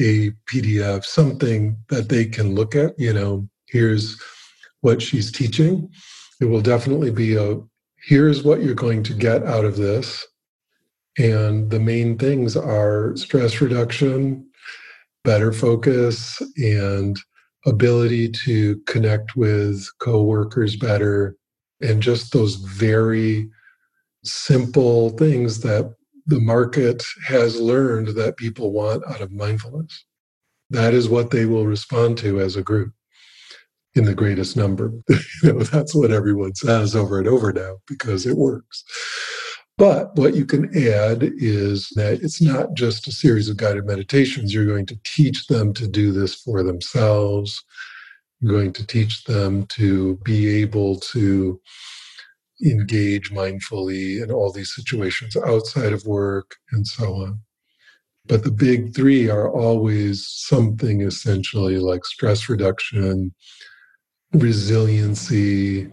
a 0.00 0.30
PDF, 0.50 1.04
something 1.04 1.76
that 1.88 2.08
they 2.08 2.24
can 2.24 2.54
look 2.54 2.74
at. 2.74 2.98
You 2.98 3.12
know, 3.12 3.48
here's 3.68 4.20
what 4.80 5.00
she's 5.00 5.30
teaching. 5.30 5.88
It 6.40 6.46
will 6.46 6.60
definitely 6.60 7.10
be 7.10 7.36
a 7.36 7.60
here's 8.06 8.44
what 8.44 8.62
you're 8.62 8.74
going 8.74 9.02
to 9.02 9.14
get 9.14 9.42
out 9.44 9.64
of 9.64 9.76
this. 9.76 10.26
And 11.18 11.70
the 11.70 11.80
main 11.80 12.18
things 12.18 12.56
are 12.56 13.16
stress 13.16 13.60
reduction, 13.60 14.46
better 15.24 15.52
focus 15.52 16.40
and 16.56 17.18
ability 17.64 18.28
to 18.30 18.76
connect 18.86 19.34
with 19.34 19.84
coworkers 19.98 20.76
better 20.76 21.36
and 21.80 22.02
just 22.02 22.32
those 22.32 22.54
very 22.56 23.48
simple 24.26 25.10
things 25.10 25.60
that 25.60 25.94
the 26.26 26.40
market 26.40 27.02
has 27.24 27.60
learned 27.60 28.08
that 28.08 28.36
people 28.36 28.72
want 28.72 29.04
out 29.08 29.20
of 29.20 29.32
mindfulness 29.32 30.04
that 30.70 30.92
is 30.94 31.08
what 31.08 31.30
they 31.30 31.46
will 31.46 31.66
respond 31.66 32.18
to 32.18 32.40
as 32.40 32.56
a 32.56 32.62
group 32.62 32.92
in 33.94 34.04
the 34.04 34.14
greatest 34.14 34.56
number 34.56 34.92
you 35.08 35.52
know 35.52 35.60
that's 35.60 35.94
what 35.94 36.10
everyone 36.10 36.54
says 36.54 36.96
over 36.96 37.18
and 37.18 37.28
over 37.28 37.52
now 37.52 37.76
because 37.86 38.26
it 38.26 38.36
works 38.36 38.84
but 39.78 40.16
what 40.16 40.34
you 40.34 40.46
can 40.46 40.66
add 40.74 41.22
is 41.22 41.90
that 41.96 42.20
it's 42.22 42.40
not 42.40 42.72
just 42.74 43.08
a 43.08 43.12
series 43.12 43.50
of 43.50 43.58
guided 43.58 43.84
meditations. 43.84 44.54
You're 44.54 44.64
going 44.64 44.86
to 44.86 44.98
teach 45.04 45.46
them 45.48 45.74
to 45.74 45.86
do 45.86 46.12
this 46.12 46.34
for 46.34 46.62
themselves. 46.62 47.62
You're 48.40 48.52
going 48.52 48.72
to 48.74 48.86
teach 48.86 49.24
them 49.24 49.66
to 49.66 50.16
be 50.24 50.48
able 50.62 50.98
to 51.00 51.60
engage 52.64 53.30
mindfully 53.30 54.22
in 54.22 54.30
all 54.30 54.52
these 54.52 54.74
situations 54.74 55.36
outside 55.36 55.92
of 55.92 56.06
work 56.06 56.56
and 56.72 56.86
so 56.86 57.14
on. 57.14 57.40
But 58.26 58.42
the 58.42 58.50
big 58.50 58.94
three 58.94 59.28
are 59.30 59.50
always 59.50 60.26
something 60.26 61.00
essentially 61.00 61.78
like 61.78 62.04
stress 62.04 62.48
reduction, 62.48 63.32
resiliency, 64.32 65.88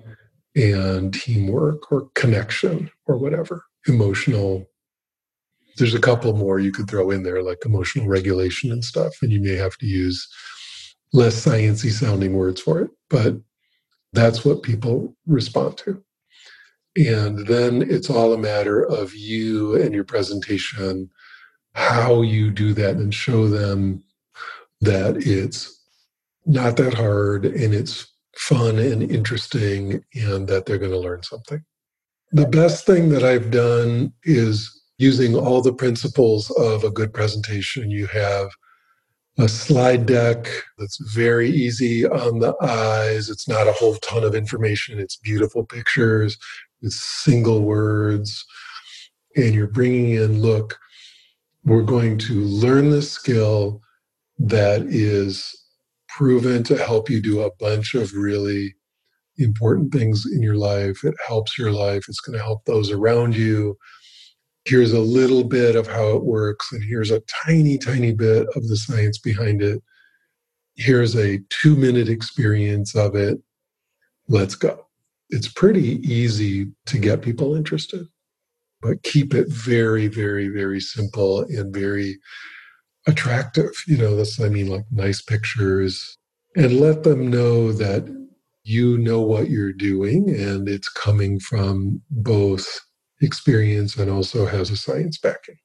and 0.56 1.14
teamwork 1.14 1.92
or 1.92 2.10
connection 2.16 2.90
or 3.06 3.18
whatever, 3.18 3.64
emotional. 3.88 4.66
There's 5.78 5.94
a 5.96 6.00
couple 6.00 6.34
more 6.36 6.60
you 6.60 6.72
could 6.72 6.90
throw 6.90 7.12
in 7.12 7.24
there, 7.24 7.44
like 7.44 7.60
emotional 7.66 8.08
regulation 8.08 8.72
and 8.72 8.84
stuff, 8.84 9.14
and 9.22 9.32
you 9.32 9.42
may 9.42 9.56
have 9.56 9.78
to 9.78 9.86
use 9.86 10.28
less 11.14 11.46
sciency 11.46 11.92
sounding 11.92 12.34
words 12.34 12.62
for 12.62 12.82
it, 12.82 12.92
but 13.10 13.36
that's 14.14 14.44
what 14.44 14.64
people 14.64 15.16
respond 15.26 15.78
to. 15.78 16.04
And 16.96 17.48
then 17.48 17.82
it's 17.90 18.10
all 18.10 18.34
a 18.34 18.38
matter 18.38 18.84
of 18.84 19.16
you 19.16 19.76
and 19.82 19.94
your 19.94 20.04
presentation, 20.04 21.10
how 21.74 22.22
you 22.22 22.52
do 22.52 22.74
that 22.74 22.96
and 22.96 23.14
show 23.14 23.48
them 23.48 24.04
that 24.82 25.18
it's 25.18 25.82
not 26.46 26.78
that 26.78 26.94
hard 26.94 27.46
and 27.46 27.74
it's 27.74 28.08
fun 28.38 28.78
and 28.78 29.10
interesting 29.10 30.04
and 30.14 30.48
that 30.48 30.66
they're 30.66 30.78
going 30.78 30.92
to 30.92 31.00
learn 31.00 31.24
something. 31.24 31.64
The 32.32 32.48
best 32.48 32.86
thing 32.86 33.10
that 33.10 33.24
I've 33.24 33.52
done 33.52 34.14
is 34.24 34.82
using 34.98 35.36
all 35.36 35.62
the 35.62 35.74
principles 35.74 36.52
of 36.52 36.84
a 36.84 36.92
good 36.92 37.14
presentation. 37.14 37.92
You 37.92 38.08
have 38.08 38.50
a 39.38 39.48
slide 39.48 40.06
deck 40.06 40.48
that's 40.78 40.98
very 41.14 41.50
easy 41.50 42.06
on 42.06 42.40
the 42.40 42.56
eyes. 42.62 43.30
It's 43.30 43.48
not 43.48 43.68
a 43.68 43.74
whole 43.74 43.96
ton 43.96 44.24
of 44.24 44.36
information, 44.36 45.00
it's 45.00 45.18
beautiful 45.18 45.66
pictures, 45.66 46.38
it's 46.84 47.02
single 47.24 47.64
words. 47.64 48.46
And 49.36 49.56
you're 49.56 49.68
bringing 49.68 50.12
in, 50.12 50.42
look, 50.42 50.78
we're 51.64 51.84
going 51.84 52.18
to 52.20 52.42
learn 52.42 52.90
the 52.92 53.02
skill 53.02 53.82
that 54.38 54.84
is 54.84 55.60
proven 56.10 56.64
to 56.64 56.78
help 56.78 57.10
you 57.10 57.22
do 57.22 57.42
a 57.42 57.56
bunch 57.60 57.96
of 57.96 58.14
really 58.14 58.76
important 59.38 59.92
things 59.92 60.26
in 60.32 60.44
your 60.44 60.58
life. 60.58 61.04
It 61.04 61.16
helps 61.26 61.58
your 61.58 61.72
life, 61.72 62.06
it's 62.08 62.20
going 62.20 62.38
to 62.38 62.44
help 62.44 62.66
those 62.66 62.92
around 62.92 63.36
you. 63.36 63.78
Here's 64.66 64.94
a 64.94 65.00
little 65.00 65.44
bit 65.44 65.76
of 65.76 65.88
how 65.88 66.10
it 66.10 66.24
works, 66.24 66.72
and 66.72 66.84
here's 66.84 67.12
a 67.12 67.22
tiny, 67.46 67.78
tiny 67.78 68.14
bit 68.14 68.48
of 68.56 68.68
the 68.68 68.78
science 68.78 69.18
behind 69.18 69.62
it. 69.62 69.82
Here's 70.76 71.16
a 71.16 71.40
two 71.50 71.76
minute 71.76 72.10
experience 72.10 72.96
of 72.96 73.16
it. 73.16 73.40
Let's 74.28 74.56
go. 74.56 74.88
It's 75.34 75.48
pretty 75.48 76.00
easy 76.08 76.68
to 76.86 76.98
get 77.00 77.24
people 77.24 77.56
interested, 77.56 78.06
but 78.82 79.02
keep 79.04 79.34
it 79.34 79.48
very, 79.50 80.08
very, 80.08 80.48
very 80.48 80.80
simple 80.80 81.42
and 81.42 81.74
very 81.74 82.20
attractive. 83.08 83.72
You 83.88 83.98
know, 83.98 84.16
that's, 84.16 84.40
I 84.40 84.50
mean, 84.50 84.68
like 84.68 84.86
nice 84.92 85.22
pictures, 85.22 86.18
and 86.56 86.80
let 86.80 87.04
them 87.04 87.32
know 87.32 87.72
that 87.72 88.04
you 88.64 88.98
know 88.98 89.22
what 89.22 89.50
you're 89.50 89.74
doing 89.74 90.30
and 90.30 90.70
it's 90.70 90.88
coming 90.88 91.40
from 91.40 92.02
both 92.10 92.80
experience 93.22 93.98
and 93.98 94.10
also 94.10 94.46
has 94.46 94.70
a 94.70 94.78
science 94.78 95.18
backing. 95.18 95.58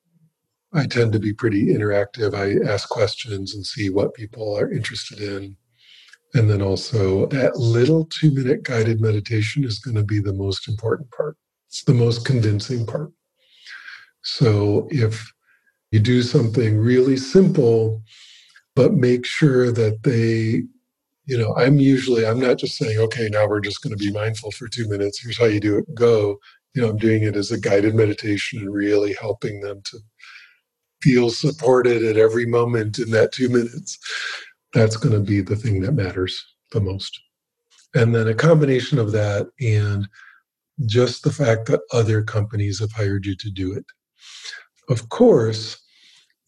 I 0.73 0.87
tend 0.87 1.13
to 1.13 1.19
be 1.19 1.33
pretty 1.33 1.67
interactive. 1.67 2.35
I 2.35 2.71
ask 2.71 2.89
questions 2.89 3.55
and 3.55 3.65
see 3.65 3.89
what 3.91 4.15
people 4.15 4.57
are 4.57 4.71
interested 4.71 5.21
in. 5.21 5.57
And 6.35 6.51
then 6.51 6.61
also, 6.61 7.27
that 7.27 7.57
little 7.57 8.05
two 8.07 8.31
minute 8.31 8.63
guided 8.63 9.01
meditation 9.01 9.65
is 9.65 9.79
going 9.79 9.97
to 9.97 10.05
be 10.05 10.21
the 10.21 10.35
most 10.35 10.69
important 10.69 11.11
part. 11.11 11.37
It's 11.69 11.85
the 11.85 11.95
most 11.95 12.27
convincing 12.27 12.87
part. 12.87 13.13
So, 14.23 14.89
if 14.91 15.33
you 15.91 16.01
do 16.01 16.23
something 16.23 16.77
really 16.79 17.17
simple, 17.17 18.03
but 18.77 18.95
make 18.95 19.25
sure 19.25 19.73
that 19.73 20.03
they, 20.03 20.65
you 21.27 21.39
know, 21.39 21.55
I'm 21.57 21.81
usually, 21.81 22.27
I'm 22.27 22.41
not 22.41 22.59
just 22.59 22.77
saying, 22.77 22.99
okay, 22.99 23.29
now 23.31 23.47
we're 23.49 23.61
just 23.61 23.83
going 23.83 23.97
to 23.97 24.05
be 24.05 24.13
mindful 24.13 24.51
for 24.53 24.69
two 24.69 24.89
minutes. 24.89 25.21
Here's 25.21 25.39
how 25.39 25.47
you 25.47 25.61
do 25.61 25.79
it. 25.79 25.95
Go. 25.95 26.39
You 26.75 26.83
know, 26.83 26.91
I'm 26.91 26.99
doing 26.99 27.23
it 27.23 27.37
as 27.37 27.51
a 27.51 27.61
guided 27.61 27.95
meditation 27.95 28.61
and 28.61 28.73
really 28.73 29.15
helping 29.21 29.61
them 29.61 29.81
to 29.87 29.99
feel 31.03 31.31
supported 31.31 32.05
at 32.05 32.17
every 32.17 32.47
moment 32.47 32.99
in 32.99 33.11
that 33.11 33.33
two 33.33 33.49
minutes. 33.49 33.99
That's 34.75 34.97
going 34.97 35.15
to 35.15 35.21
be 35.21 35.41
the 35.41 35.57
thing 35.57 35.81
that 35.83 35.93
matters 35.93 36.45
the 36.73 36.81
most. 36.81 37.19
And 37.95 38.15
then 38.15 38.29
a 38.29 38.35
combination 38.35 38.99
of 38.99 39.13
that 39.13 39.49
and 39.61 40.07
just 40.87 41.25
the 41.25 41.33
fact 41.33 41.67
that 41.67 41.81
other 41.93 42.23
companies 42.23 42.81
have 42.81 42.93
hired 42.93 43.27
you 43.27 43.35
to 43.37 43.51
do 43.51 43.73
it. 43.73 43.85
Of 44.89 45.09
course, 45.09 45.79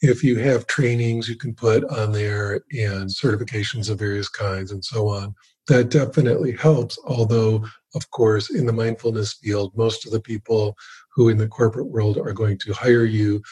if 0.02 0.22
you 0.22 0.38
have 0.38 0.66
trainings 0.66 1.28
you 1.28 1.36
can 1.36 1.54
put 1.54 1.84
on 1.84 2.12
there 2.12 2.62
and 2.72 3.10
certifications 3.10 3.90
of 3.90 3.98
various 3.98 4.28
kinds 4.28 4.72
and 4.72 4.84
so 4.84 5.08
on, 5.08 5.34
that 5.68 5.90
definitely 5.90 6.52
helps. 6.52 6.98
Although, 7.04 7.64
of 7.94 8.10
course, 8.10 8.50
in 8.50 8.66
the 8.66 8.72
mindfulness 8.72 9.34
field, 9.34 9.76
most 9.76 10.06
of 10.06 10.12
the 10.12 10.20
people 10.20 10.76
who 11.14 11.28
in 11.28 11.38
the 11.38 11.48
corporate 11.48 11.88
world 11.88 12.16
are 12.16 12.32
going 12.32 12.58
to 12.58 12.72
hire 12.72 13.04
you 13.04 13.42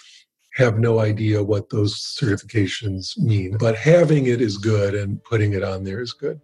have 0.55 0.79
no 0.79 0.99
idea 0.99 1.43
what 1.43 1.71
those 1.71 1.95
certifications 1.95 3.17
mean. 3.19 3.57
But 3.59 3.77
having 3.77 4.27
it 4.27 4.41
is 4.41 4.57
good 4.57 4.95
and 4.95 5.23
putting 5.25 5.53
it 5.53 5.63
on 5.63 5.85
there 5.85 6.01
is 6.01 6.13
good. 6.13 6.41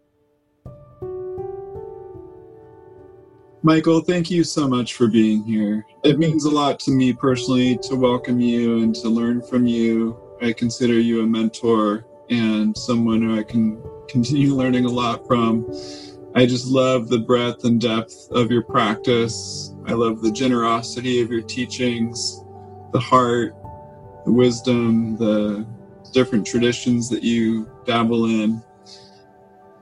Michael, 3.63 4.03
thank 4.03 4.31
you 4.31 4.45
so 4.45 4.69
much 4.69 4.93
for 4.93 5.09
being 5.09 5.43
here. 5.43 5.87
It 6.05 6.19
means 6.19 6.45
a 6.45 6.51
lot 6.51 6.79
to 6.81 6.91
me 6.91 7.15
personally 7.15 7.79
to 7.85 7.97
welcome 7.97 8.39
you 8.39 8.83
and 8.83 8.95
to 8.97 9.09
learn 9.09 9.41
from 9.41 9.67
you. 9.67 10.19
I 10.43 10.53
consider 10.53 11.01
you 11.01 11.23
a 11.23 11.27
mentor 11.27 12.05
and 12.29 12.77
someone 12.77 13.23
who 13.23 13.39
I 13.39 13.43
can 13.43 13.83
continue 14.07 14.55
learning 14.57 14.85
a 14.85 14.91
lot 14.91 15.27
from. 15.27 15.65
I 16.35 16.45
just 16.45 16.67
love 16.67 17.09
the 17.09 17.21
breadth 17.21 17.65
and 17.65 17.81
depth 17.81 18.29
of 18.33 18.51
your 18.51 18.65
practice. 18.65 19.75
I 19.87 19.93
love 19.93 20.21
the 20.21 20.31
generosity 20.31 21.23
of 21.23 21.31
your 21.31 21.43
teachings, 21.43 22.45
the 22.93 23.01
heart, 23.01 23.55
the 24.25 24.33
wisdom, 24.33 25.17
the 25.17 25.67
different 26.13 26.47
traditions 26.47 27.09
that 27.11 27.23
you 27.23 27.69
dabble 27.85 28.27
in. 28.27 28.63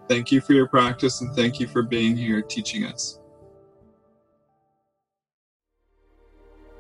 Thank 0.09 0.33
you 0.33 0.41
for 0.41 0.53
your 0.53 0.67
practice 0.67 1.21
and 1.21 1.35
thank 1.35 1.61
you 1.61 1.67
for 1.67 1.83
being 1.83 2.17
here 2.17 2.43
teaching 2.43 2.85
us. 2.85 3.19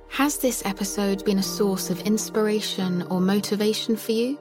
Has 0.08 0.36
this 0.36 0.62
episode 0.66 1.24
been 1.24 1.38
a 1.38 1.42
source 1.42 1.88
of 1.88 2.00
inspiration 2.02 3.02
or 3.08 3.20
motivation 3.20 3.96
for 3.96 4.12
you? 4.12 4.38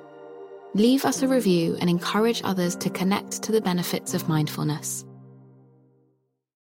Leave 0.73 1.05
us 1.05 1.21
a 1.21 1.27
review 1.27 1.77
and 1.79 1.89
encourage 1.89 2.41
others 2.43 2.75
to 2.77 2.89
connect 2.89 3.41
to 3.43 3.51
the 3.51 3.61
benefits 3.61 4.13
of 4.13 4.27
mindfulness. 4.27 5.05